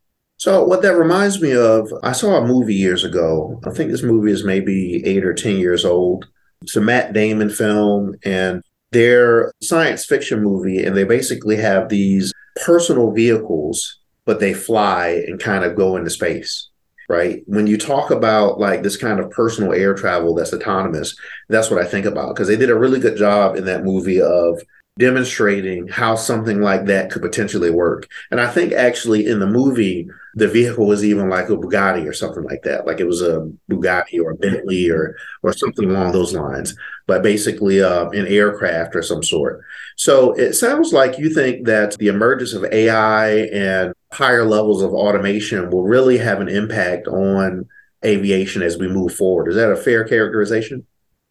So 0.45 0.63
what 0.63 0.83
that 0.83 0.99
reminds 0.99 1.41
me 1.41 1.57
of, 1.57 1.91
I 2.03 2.13
saw 2.13 2.37
a 2.37 2.47
movie 2.47 2.75
years 2.75 3.03
ago. 3.03 3.59
I 3.65 3.71
think 3.71 3.91
this 3.91 4.03
movie 4.03 4.31
is 4.31 4.45
maybe 4.45 5.03
eight 5.07 5.25
or 5.25 5.33
ten 5.33 5.57
years 5.57 5.87
old. 5.87 6.27
It's 6.61 6.77
a 6.77 6.83
Matt 6.83 7.15
Damon 7.15 7.49
film, 7.49 8.15
and 8.27 8.63
they're 8.91 9.55
science 9.63 10.05
fiction 10.05 10.43
movie, 10.43 10.85
and 10.85 10.95
they 10.95 11.05
basically 11.05 11.57
have 11.57 11.89
these 11.89 12.31
personal 12.63 13.11
vehicles, 13.11 14.01
but 14.27 14.39
they 14.39 14.53
fly 14.53 15.25
and 15.27 15.41
kind 15.41 15.65
of 15.65 15.77
go 15.77 15.97
into 15.97 16.11
space. 16.11 16.69
Right. 17.09 17.43
When 17.47 17.67
you 17.67 17.79
talk 17.79 18.11
about 18.11 18.61
like 18.61 18.83
this 18.83 18.99
kind 18.99 19.21
of 19.21 19.31
personal 19.31 19.73
air 19.73 19.95
travel 19.95 20.35
that's 20.35 20.53
autonomous, 20.53 21.17
that's 21.49 21.71
what 21.71 21.81
I 21.81 21.87
think 21.87 22.05
about 22.05 22.35
because 22.35 22.49
they 22.49 22.57
did 22.57 22.69
a 22.69 22.79
really 22.79 23.01
good 23.01 23.17
job 23.17 23.57
in 23.57 23.65
that 23.65 23.85
movie 23.85 24.21
of 24.21 24.61
demonstrating 24.99 25.89
how 25.89 26.17
something 26.17 26.61
like 26.61 26.85
that 26.85 27.11
could 27.11 27.23
potentially 27.23 27.71
work. 27.71 28.07
And 28.31 28.43
I 28.43 28.51
think 28.51 28.75
actually 28.75 29.27
in 29.27 29.41
the 29.41 29.47
movie, 29.47 30.07
the 30.35 30.49
vehicle 30.49 30.87
was 30.87 31.05
even 31.05 31.29
like 31.29 31.49
a 31.49 31.57
Bugatti 31.57 32.07
or 32.09 32.13
something 32.13 32.43
like 32.43 32.63
that. 32.63 32.87
Like 32.87 33.01
it 33.01 33.07
was 33.07 33.23
a 33.23 33.51
Bugatti 33.71 34.21
or 34.21 34.33
a 34.33 34.37
Bentley 34.37 34.91
or 34.91 35.17
or 35.43 35.53
something 35.53 35.91
along 35.91 36.13
those 36.13 36.35
lines, 36.35 36.77
but 37.07 37.23
basically 37.23 37.83
uh, 37.83 38.09
an 38.11 38.27
aircraft 38.27 38.97
or 38.97 39.03
some 39.03 39.23
sort. 39.23 39.63
So 39.97 40.33
it 40.33 40.55
sounds 40.55 40.93
like 40.93 41.19
you 41.19 41.31
think 41.31 41.67
that 41.67 41.97
the 41.99 42.09
emergence 42.09 42.53
of 42.53 42.65
AI 42.65 43.29
and 43.53 43.95
higher 44.13 44.45
levels 44.45 44.83
of 44.83 44.93
automation 44.93 45.71
will 45.71 45.85
really 45.85 46.19
have 46.19 46.41
an 46.41 46.49
impact 46.49 47.07
on 47.07 47.67
aviation 48.05 48.63
as 48.63 48.77
we 48.77 48.89
move 48.89 49.15
forward. 49.15 49.49
Is 49.49 49.57
that 49.57 49.71
a 49.71 49.77
fair 49.77 50.05
characterization? 50.05 50.87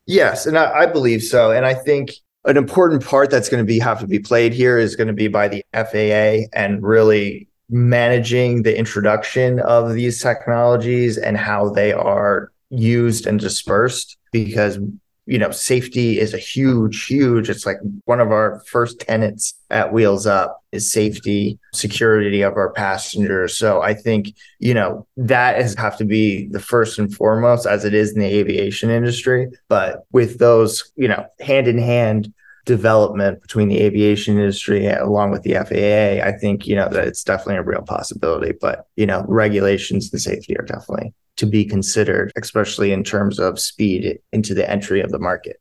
Yes, 0.05 0.45
and 0.45 0.57
I, 0.57 0.71
I 0.79 0.85
believe 0.85 1.23
so. 1.23 1.51
And 1.51 1.65
I 1.65 1.73
think 1.73 2.11
an 2.45 2.57
important 2.57 3.05
part 3.05 3.29
that's 3.29 3.47
going 3.49 3.63
to 3.63 3.67
be 3.67 3.79
have 3.79 3.99
to 3.99 4.07
be 4.07 4.19
played 4.19 4.53
here 4.53 4.77
is 4.77 4.95
going 4.95 5.07
to 5.07 5.13
be 5.13 5.27
by 5.27 5.47
the 5.47 5.63
FAA 5.73 6.47
and 6.57 6.83
really 6.83 7.47
managing 7.69 8.63
the 8.63 8.77
introduction 8.77 9.59
of 9.59 9.93
these 9.93 10.21
technologies 10.21 11.17
and 11.17 11.37
how 11.37 11.69
they 11.69 11.91
are 11.93 12.51
used 12.69 13.25
and 13.27 13.39
dispersed 13.39 14.17
because 14.31 14.79
you 15.25 15.37
know, 15.37 15.51
safety 15.51 16.19
is 16.19 16.33
a 16.33 16.37
huge, 16.37 17.05
huge, 17.05 17.49
it's 17.49 17.65
like 17.65 17.77
one 18.05 18.19
of 18.19 18.31
our 18.31 18.61
first 18.67 18.99
tenets 18.99 19.53
at 19.69 19.93
Wheels 19.93 20.27
Up 20.27 20.61
is 20.73 20.91
safety, 20.91 21.57
security 21.73 22.41
of 22.41 22.57
our 22.57 22.71
passengers. 22.71 23.57
So 23.57 23.81
I 23.81 23.93
think, 23.93 24.35
you 24.59 24.73
know, 24.73 25.07
that 25.15 25.55
has 25.55 25.75
have 25.75 25.97
to 25.97 26.05
be 26.05 26.47
the 26.47 26.59
first 26.59 26.99
and 26.99 27.13
foremost 27.13 27.65
as 27.65 27.85
it 27.85 27.93
is 27.93 28.13
in 28.13 28.19
the 28.19 28.25
aviation 28.25 28.89
industry. 28.89 29.47
But 29.69 30.03
with 30.11 30.39
those, 30.39 30.91
you 30.97 31.07
know, 31.07 31.25
hand 31.39 31.67
in 31.69 31.77
hand 31.77 32.33
development 32.65 33.41
between 33.41 33.67
the 33.67 33.81
aviation 33.81 34.37
industry 34.37 34.87
along 34.87 35.31
with 35.31 35.43
the 35.43 35.53
FAA, 35.53 36.25
I 36.25 36.37
think, 36.37 36.65
you 36.67 36.75
know, 36.75 36.87
that 36.89 37.07
it's 37.07 37.23
definitely 37.23 37.57
a 37.57 37.63
real 37.63 37.81
possibility. 37.81 38.53
But, 38.59 38.87
you 38.95 39.05
know, 39.05 39.25
regulations 39.27 40.11
and 40.11 40.21
safety 40.21 40.57
are 40.57 40.65
definitely 40.65 41.13
to 41.37 41.45
be 41.45 41.65
considered, 41.65 42.31
especially 42.35 42.91
in 42.91 43.03
terms 43.03 43.39
of 43.39 43.59
speed 43.59 44.19
into 44.31 44.53
the 44.53 44.69
entry 44.69 45.01
of 45.01 45.11
the 45.11 45.19
market? 45.19 45.59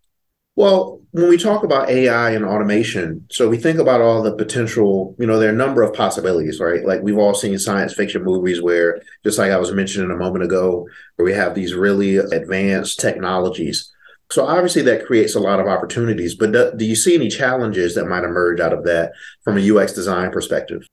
Well, 0.55 1.01
when 1.13 1.31
we 1.31 1.39
talk 1.39 1.65
about 1.65 1.89
AI 1.89 2.31
and 2.33 2.45
automation, 2.45 3.27
so 3.31 3.49
we 3.49 3.57
think 3.57 3.79
about 3.79 4.03
all 4.03 4.23
the 4.23 4.35
potential, 4.35 5.17
you 5.19 5.27
know, 5.27 5.39
there 5.39 5.49
are 5.49 5.55
a 5.55 5.57
number 5.57 5.83
of 5.83 5.95
possibilities, 5.95 6.61
right? 6.61 6.85
Like 6.85 7.01
we've 7.03 7.17
all 7.17 7.35
seen 7.35 7.59
science 7.59 7.95
fiction 7.95 8.23
movies 8.23 8.61
where, 8.61 9.01
just 9.25 9.39
like 9.39 9.51
I 9.51 9.57
was 9.57 9.73
mentioning 9.73 10.11
a 10.11 10.17
moment 10.17 10.45
ago, 10.45 10.87
where 11.17 11.25
we 11.25 11.33
have 11.33 11.55
these 11.55 11.73
really 11.73 12.17
advanced 12.17 13.01
technologies. 13.01 13.92
So 14.33 14.47
obviously 14.47 14.83
that 14.83 15.07
creates 15.07 15.35
a 15.35 15.41
lot 15.41 15.61
of 15.61 15.67
opportunities, 15.67 16.35
but 16.35 16.53
do, 16.53 16.73
do 16.77 16.85
you 16.85 16.97
see 16.97 17.15
any 17.15 17.29
challenges 17.29 17.95
that 17.95 18.07
might 18.07 18.25
emerge 18.25 18.61
out 18.61 18.73
of 18.73 18.85
that 18.85 19.13
from 19.45 19.59
a 19.59 19.77
UX 19.77 19.93
design 19.93 20.31
perspective? 20.31 20.87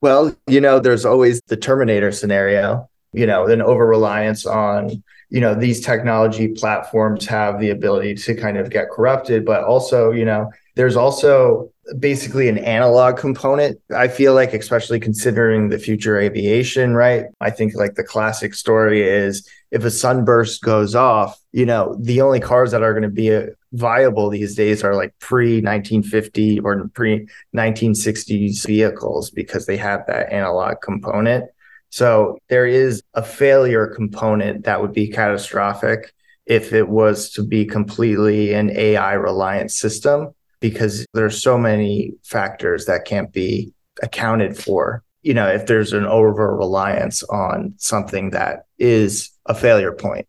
Well, 0.00 0.34
you 0.46 0.60
know, 0.60 0.80
there's 0.80 1.04
always 1.04 1.40
the 1.48 1.56
Terminator 1.56 2.12
scenario 2.12 2.88
you 3.12 3.26
know, 3.26 3.46
an 3.46 3.62
over 3.62 3.86
reliance 3.86 4.46
on, 4.46 5.02
you 5.30 5.40
know, 5.40 5.54
these 5.54 5.80
technology 5.80 6.48
platforms 6.48 7.26
have 7.26 7.60
the 7.60 7.70
ability 7.70 8.14
to 8.14 8.34
kind 8.34 8.56
of 8.56 8.70
get 8.70 8.90
corrupted, 8.90 9.44
but 9.44 9.64
also, 9.64 10.10
you 10.10 10.24
know, 10.24 10.50
there's 10.76 10.96
also 10.96 11.70
basically 11.98 12.48
an 12.48 12.58
analog 12.58 13.16
component. 13.16 13.80
I 13.94 14.08
feel 14.08 14.34
like, 14.34 14.52
especially 14.52 15.00
considering 15.00 15.68
the 15.68 15.78
future 15.78 16.18
aviation, 16.18 16.94
right? 16.94 17.26
I 17.40 17.50
think 17.50 17.74
like 17.74 17.94
the 17.94 18.04
classic 18.04 18.54
story 18.54 19.02
is 19.02 19.48
if 19.70 19.84
a 19.84 19.90
sunburst 19.90 20.62
goes 20.62 20.94
off, 20.94 21.38
you 21.52 21.66
know, 21.66 21.96
the 22.00 22.20
only 22.20 22.40
cars 22.40 22.70
that 22.72 22.82
are 22.82 22.92
going 22.92 23.02
to 23.02 23.08
be 23.08 23.34
uh, 23.34 23.46
viable 23.72 24.30
these 24.30 24.54
days 24.54 24.82
are 24.82 24.94
like 24.94 25.14
pre 25.18 25.60
1950 25.60 26.60
or 26.60 26.88
pre 26.94 27.26
1960s 27.54 28.66
vehicles 28.66 29.30
because 29.30 29.66
they 29.66 29.76
have 29.76 30.04
that 30.06 30.32
analog 30.32 30.80
component. 30.82 31.50
So 31.90 32.38
there 32.48 32.66
is 32.66 33.02
a 33.14 33.22
failure 33.22 33.86
component 33.86 34.64
that 34.64 34.80
would 34.82 34.92
be 34.92 35.08
catastrophic 35.08 36.12
if 36.44 36.72
it 36.72 36.88
was 36.88 37.30
to 37.32 37.42
be 37.42 37.64
completely 37.64 38.52
an 38.52 38.70
AI 38.70 39.14
reliant 39.14 39.70
system 39.70 40.34
because 40.60 41.06
there's 41.14 41.42
so 41.42 41.58
many 41.58 42.14
factors 42.24 42.86
that 42.86 43.04
can't 43.04 43.32
be 43.32 43.72
accounted 44.02 44.56
for. 44.56 45.02
You 45.22 45.34
know, 45.34 45.48
if 45.48 45.66
there's 45.66 45.92
an 45.92 46.06
over 46.06 46.56
reliance 46.56 47.22
on 47.24 47.74
something 47.76 48.30
that 48.30 48.66
is 48.78 49.30
a 49.46 49.54
failure 49.54 49.92
point. 49.92 50.26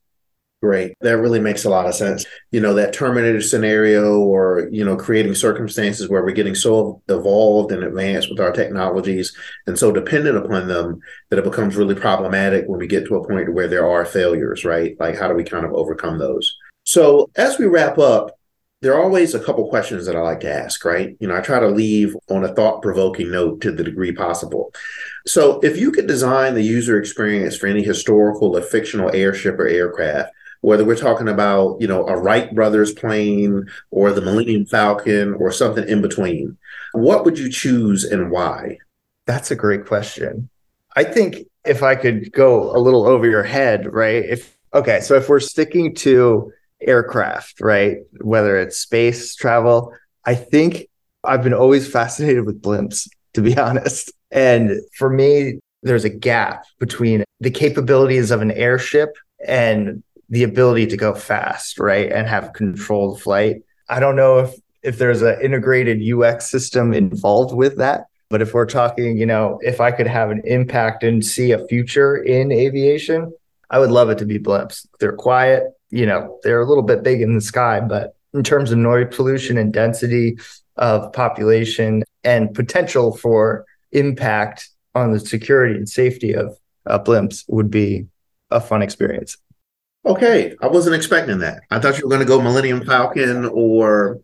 Great. 0.61 0.93
That 0.99 1.19
really 1.19 1.39
makes 1.39 1.63
a 1.63 1.69
lot 1.69 1.85
of 1.85 1.95
sense. 1.95 2.25
You 2.51 2.59
know, 2.59 2.73
that 2.73 2.91
Terminator 2.91 3.39
scenario 3.39 4.19
or, 4.19 4.67
you 4.71 4.83
know, 4.83 4.97
creating 4.97 5.35
circumstances 5.35 6.09
where 6.09 6.21
we're 6.21 6.31
getting 6.31 6.55
so 6.55 7.01
evolved 7.07 7.71
and 7.71 7.81
advanced 7.81 8.29
with 8.29 8.41
our 8.41 8.51
technologies 8.51 9.33
and 9.67 9.79
so 9.79 9.93
dependent 9.93 10.37
upon 10.37 10.67
them 10.67 10.99
that 11.29 11.39
it 11.39 11.45
becomes 11.45 11.77
really 11.77 11.95
problematic 11.95 12.65
when 12.67 12.77
we 12.77 12.87
get 12.87 13.05
to 13.05 13.15
a 13.15 13.25
point 13.25 13.53
where 13.53 13.69
there 13.69 13.89
are 13.89 14.03
failures, 14.03 14.65
right? 14.65 14.97
Like, 14.99 15.17
how 15.17 15.29
do 15.29 15.33
we 15.33 15.45
kind 15.45 15.65
of 15.65 15.71
overcome 15.71 16.17
those? 16.17 16.57
So, 16.83 17.29
as 17.37 17.57
we 17.57 17.65
wrap 17.65 17.97
up, 17.97 18.37
there 18.81 18.93
are 18.93 19.03
always 19.03 19.35
a 19.35 19.39
couple 19.39 19.67
questions 19.67 20.05
that 20.05 20.15
I 20.15 20.21
like 20.21 20.39
to 20.41 20.53
ask, 20.53 20.85
right? 20.85 21.17
You 21.19 21.27
know, 21.27 21.35
I 21.35 21.41
try 21.41 21.59
to 21.59 21.67
leave 21.67 22.15
on 22.29 22.45
a 22.45 22.53
thought 22.53 22.81
provoking 22.81 23.29
note 23.31 23.59
to 23.61 23.71
the 23.71 23.83
degree 23.83 24.13
possible. 24.13 24.73
So, 25.27 25.59
if 25.59 25.77
you 25.77 25.91
could 25.91 26.07
design 26.07 26.53
the 26.53 26.63
user 26.63 26.97
experience 26.97 27.57
for 27.57 27.67
any 27.67 27.83
historical 27.83 28.55
or 28.55 28.61
fictional 28.61 29.13
airship 29.13 29.59
or 29.59 29.67
aircraft, 29.67 30.31
whether 30.61 30.85
we're 30.85 30.95
talking 30.95 31.27
about, 31.27 31.79
you 31.81 31.87
know, 31.87 32.07
a 32.07 32.17
Wright 32.17 32.53
brothers 32.55 32.93
plane 32.93 33.69
or 33.91 34.11
the 34.11 34.21
Millennium 34.21 34.65
Falcon 34.65 35.33
or 35.33 35.51
something 35.51 35.87
in 35.87 36.01
between, 36.01 36.57
what 36.93 37.25
would 37.25 37.37
you 37.37 37.49
choose 37.49 38.05
and 38.05 38.31
why? 38.31 38.77
That's 39.25 39.51
a 39.51 39.55
great 39.55 39.85
question. 39.85 40.49
I 40.95 41.03
think 41.03 41.47
if 41.65 41.83
I 41.83 41.95
could 41.95 42.31
go 42.31 42.75
a 42.75 42.79
little 42.79 43.05
over 43.05 43.29
your 43.29 43.43
head, 43.43 43.93
right? 43.93 44.23
If 44.25 44.57
okay, 44.73 45.01
so 45.01 45.15
if 45.15 45.27
we're 45.27 45.39
sticking 45.39 45.95
to 45.95 46.51
aircraft, 46.81 47.61
right, 47.61 47.97
whether 48.21 48.57
it's 48.57 48.77
space 48.77 49.35
travel, 49.35 49.93
I 50.25 50.35
think 50.35 50.87
I've 51.23 51.43
been 51.43 51.53
always 51.53 51.91
fascinated 51.91 52.45
with 52.45 52.61
blimps, 52.61 53.09
to 53.33 53.41
be 53.41 53.57
honest. 53.67 54.11
And 54.31 54.81
for 54.95 55.09
me, 55.09 55.59
there's 55.83 56.05
a 56.05 56.09
gap 56.09 56.65
between 56.79 57.23
the 57.39 57.51
capabilities 57.51 58.31
of 58.31 58.41
an 58.41 58.51
airship 58.51 59.15
and 59.45 60.03
the 60.29 60.43
ability 60.43 60.87
to 60.87 60.97
go 60.97 61.13
fast, 61.15 61.79
right, 61.79 62.11
and 62.11 62.27
have 62.27 62.53
controlled 62.53 63.21
flight. 63.21 63.63
I 63.87 63.99
don't 63.99 64.15
know 64.15 64.39
if 64.39 64.53
if 64.81 64.97
there's 64.97 65.21
an 65.21 65.41
integrated 65.41 66.01
UX 66.01 66.49
system 66.49 66.93
involved 66.93 67.53
with 67.53 67.77
that, 67.77 68.05
but 68.29 68.41
if 68.41 68.53
we're 68.53 68.65
talking, 68.65 69.17
you 69.17 69.25
know, 69.25 69.59
if 69.61 69.81
I 69.81 69.91
could 69.91 70.07
have 70.07 70.31
an 70.31 70.41
impact 70.45 71.03
and 71.03 71.25
see 71.25 71.51
a 71.51 71.67
future 71.67 72.15
in 72.15 72.51
aviation, 72.51 73.33
I 73.69 73.79
would 73.79 73.91
love 73.91 74.09
it 74.09 74.19
to 74.19 74.25
be 74.25 74.39
blimps. 74.39 74.87
They're 74.99 75.11
quiet, 75.11 75.63
you 75.89 76.05
know, 76.05 76.39
they're 76.43 76.61
a 76.61 76.67
little 76.67 76.83
bit 76.83 77.03
big 77.03 77.21
in 77.21 77.35
the 77.35 77.41
sky, 77.41 77.79
but 77.79 78.15
in 78.33 78.43
terms 78.43 78.71
of 78.71 78.77
noise 78.77 79.07
pollution 79.15 79.57
and 79.57 79.73
density 79.73 80.37
of 80.77 81.11
population 81.13 82.03
and 82.23 82.53
potential 82.53 83.15
for 83.17 83.65
impact 83.91 84.69
on 84.95 85.11
the 85.11 85.19
security 85.19 85.75
and 85.75 85.89
safety 85.89 86.33
of 86.33 86.57
uh, 86.85 86.99
blimps 86.99 87.43
would 87.47 87.69
be 87.69 88.07
a 88.51 88.59
fun 88.59 88.81
experience. 88.81 89.37
Okay, 90.05 90.55
I 90.61 90.67
wasn't 90.67 90.95
expecting 90.95 91.39
that. 91.39 91.61
I 91.69 91.79
thought 91.79 91.97
you 91.97 92.05
were 92.05 92.09
going 92.09 92.21
to 92.21 92.27
go 92.27 92.41
Millennium 92.41 92.85
Falcon 92.85 93.45
or 93.45 94.21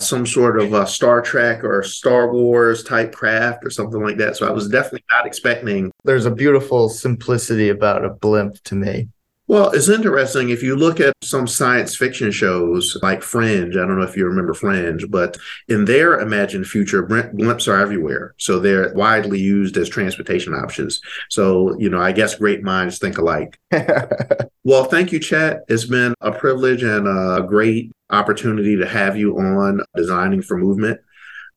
some 0.00 0.24
sort 0.26 0.60
of 0.60 0.72
a 0.72 0.86
Star 0.86 1.20
Trek 1.20 1.64
or 1.64 1.82
Star 1.82 2.32
Wars 2.32 2.84
type 2.84 3.12
craft 3.12 3.64
or 3.64 3.70
something 3.70 4.02
like 4.02 4.16
that. 4.18 4.36
So 4.36 4.48
I 4.48 4.50
was 4.50 4.68
definitely 4.68 5.04
not 5.10 5.26
expecting. 5.26 5.90
There's 6.04 6.26
a 6.26 6.30
beautiful 6.30 6.88
simplicity 6.88 7.68
about 7.68 8.04
a 8.04 8.10
blimp 8.10 8.62
to 8.64 8.74
me. 8.74 9.08
Well, 9.48 9.70
it's 9.70 9.88
interesting 9.88 10.50
if 10.50 10.62
you 10.62 10.76
look 10.76 11.00
at 11.00 11.14
some 11.22 11.46
science 11.46 11.96
fiction 11.96 12.30
shows 12.30 12.98
like 13.02 13.22
Fringe. 13.22 13.76
I 13.76 13.86
don't 13.86 13.98
know 13.98 14.04
if 14.04 14.14
you 14.14 14.26
remember 14.26 14.52
Fringe, 14.52 15.10
but 15.10 15.38
in 15.68 15.86
their 15.86 16.20
imagined 16.20 16.66
future, 16.66 17.02
blimps 17.02 17.66
are 17.66 17.80
everywhere. 17.80 18.34
So 18.36 18.60
they're 18.60 18.92
widely 18.92 19.40
used 19.40 19.78
as 19.78 19.88
transportation 19.88 20.52
options. 20.52 21.00
So, 21.30 21.74
you 21.78 21.88
know, 21.88 21.98
I 21.98 22.12
guess 22.12 22.34
great 22.34 22.62
minds 22.62 22.98
think 22.98 23.16
alike. 23.16 23.58
well, 24.64 24.84
thank 24.84 25.12
you, 25.12 25.18
Chet. 25.18 25.64
It's 25.66 25.86
been 25.86 26.14
a 26.20 26.30
privilege 26.30 26.82
and 26.82 27.08
a 27.08 27.42
great 27.42 27.90
opportunity 28.10 28.76
to 28.76 28.86
have 28.86 29.16
you 29.16 29.38
on 29.38 29.80
Designing 29.96 30.42
for 30.42 30.58
Movement. 30.58 31.00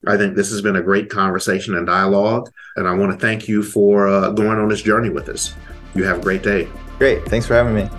I 0.08 0.15
think 0.15 0.38
this 0.38 0.49
has 0.51 0.62
been 0.62 0.77
a 0.77 0.82
great 0.82 1.10
conversation 1.10 1.75
and 1.75 1.86
dialogue. 1.86 2.49
And 2.77 2.88
I 2.88 2.93
want 2.93 3.12
to 3.12 3.17
thank 3.17 3.49
you 3.49 3.62
for 3.62 4.08
uh, 4.08 4.30
going 4.30 4.60
on 4.60 4.69
this 4.69 4.82
journey 4.82 5.10
with 5.10 5.27
us. 5.27 5.54
You 5.93 6.06
have 6.06 6.19
a 6.19 6.21
great 6.21 6.41
day. 6.41 6.69
Great. 7.02 7.26
Thanks 7.26 7.48
for 7.48 7.56
having 7.56 7.74
me. 7.74 7.90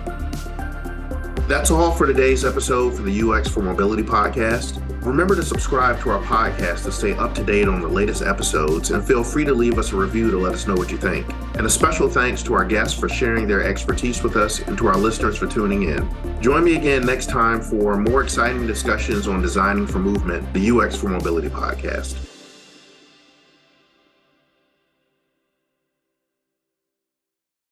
That's 1.45 1.71
all 1.71 1.91
for 1.91 2.07
today's 2.07 2.45
episode 2.45 2.95
for 2.95 3.01
the 3.01 3.21
UX 3.21 3.49
for 3.49 3.61
Mobility 3.61 4.01
podcast. 4.01 4.81
Remember 5.05 5.35
to 5.35 5.43
subscribe 5.43 5.99
to 6.03 6.09
our 6.11 6.23
podcast 6.23 6.85
to 6.85 6.91
stay 6.93 7.11
up 7.11 7.35
to 7.35 7.43
date 7.43 7.67
on 7.67 7.81
the 7.81 7.87
latest 7.89 8.21
episodes 8.21 8.91
and 8.91 9.05
feel 9.05 9.21
free 9.21 9.43
to 9.43 9.53
leave 9.53 9.77
us 9.77 9.91
a 9.91 9.97
review 9.97 10.31
to 10.31 10.37
let 10.37 10.53
us 10.53 10.67
know 10.67 10.75
what 10.75 10.89
you 10.89 10.97
think. 10.97 11.27
And 11.55 11.65
a 11.65 11.69
special 11.69 12.07
thanks 12.07 12.41
to 12.43 12.53
our 12.53 12.63
guests 12.63 12.97
for 12.97 13.09
sharing 13.09 13.45
their 13.45 13.61
expertise 13.61 14.23
with 14.23 14.37
us 14.37 14.59
and 14.59 14.77
to 14.77 14.87
our 14.87 14.95
listeners 14.95 15.37
for 15.37 15.47
tuning 15.47 15.83
in. 15.83 16.41
Join 16.41 16.63
me 16.63 16.77
again 16.77 17.05
next 17.05 17.27
time 17.27 17.59
for 17.59 17.97
more 17.97 18.23
exciting 18.23 18.65
discussions 18.65 19.27
on 19.27 19.41
designing 19.41 19.85
for 19.85 19.99
movement, 19.99 20.53
the 20.53 20.71
UX 20.71 20.95
for 20.95 21.09
Mobility 21.09 21.49
podcast. 21.49 22.32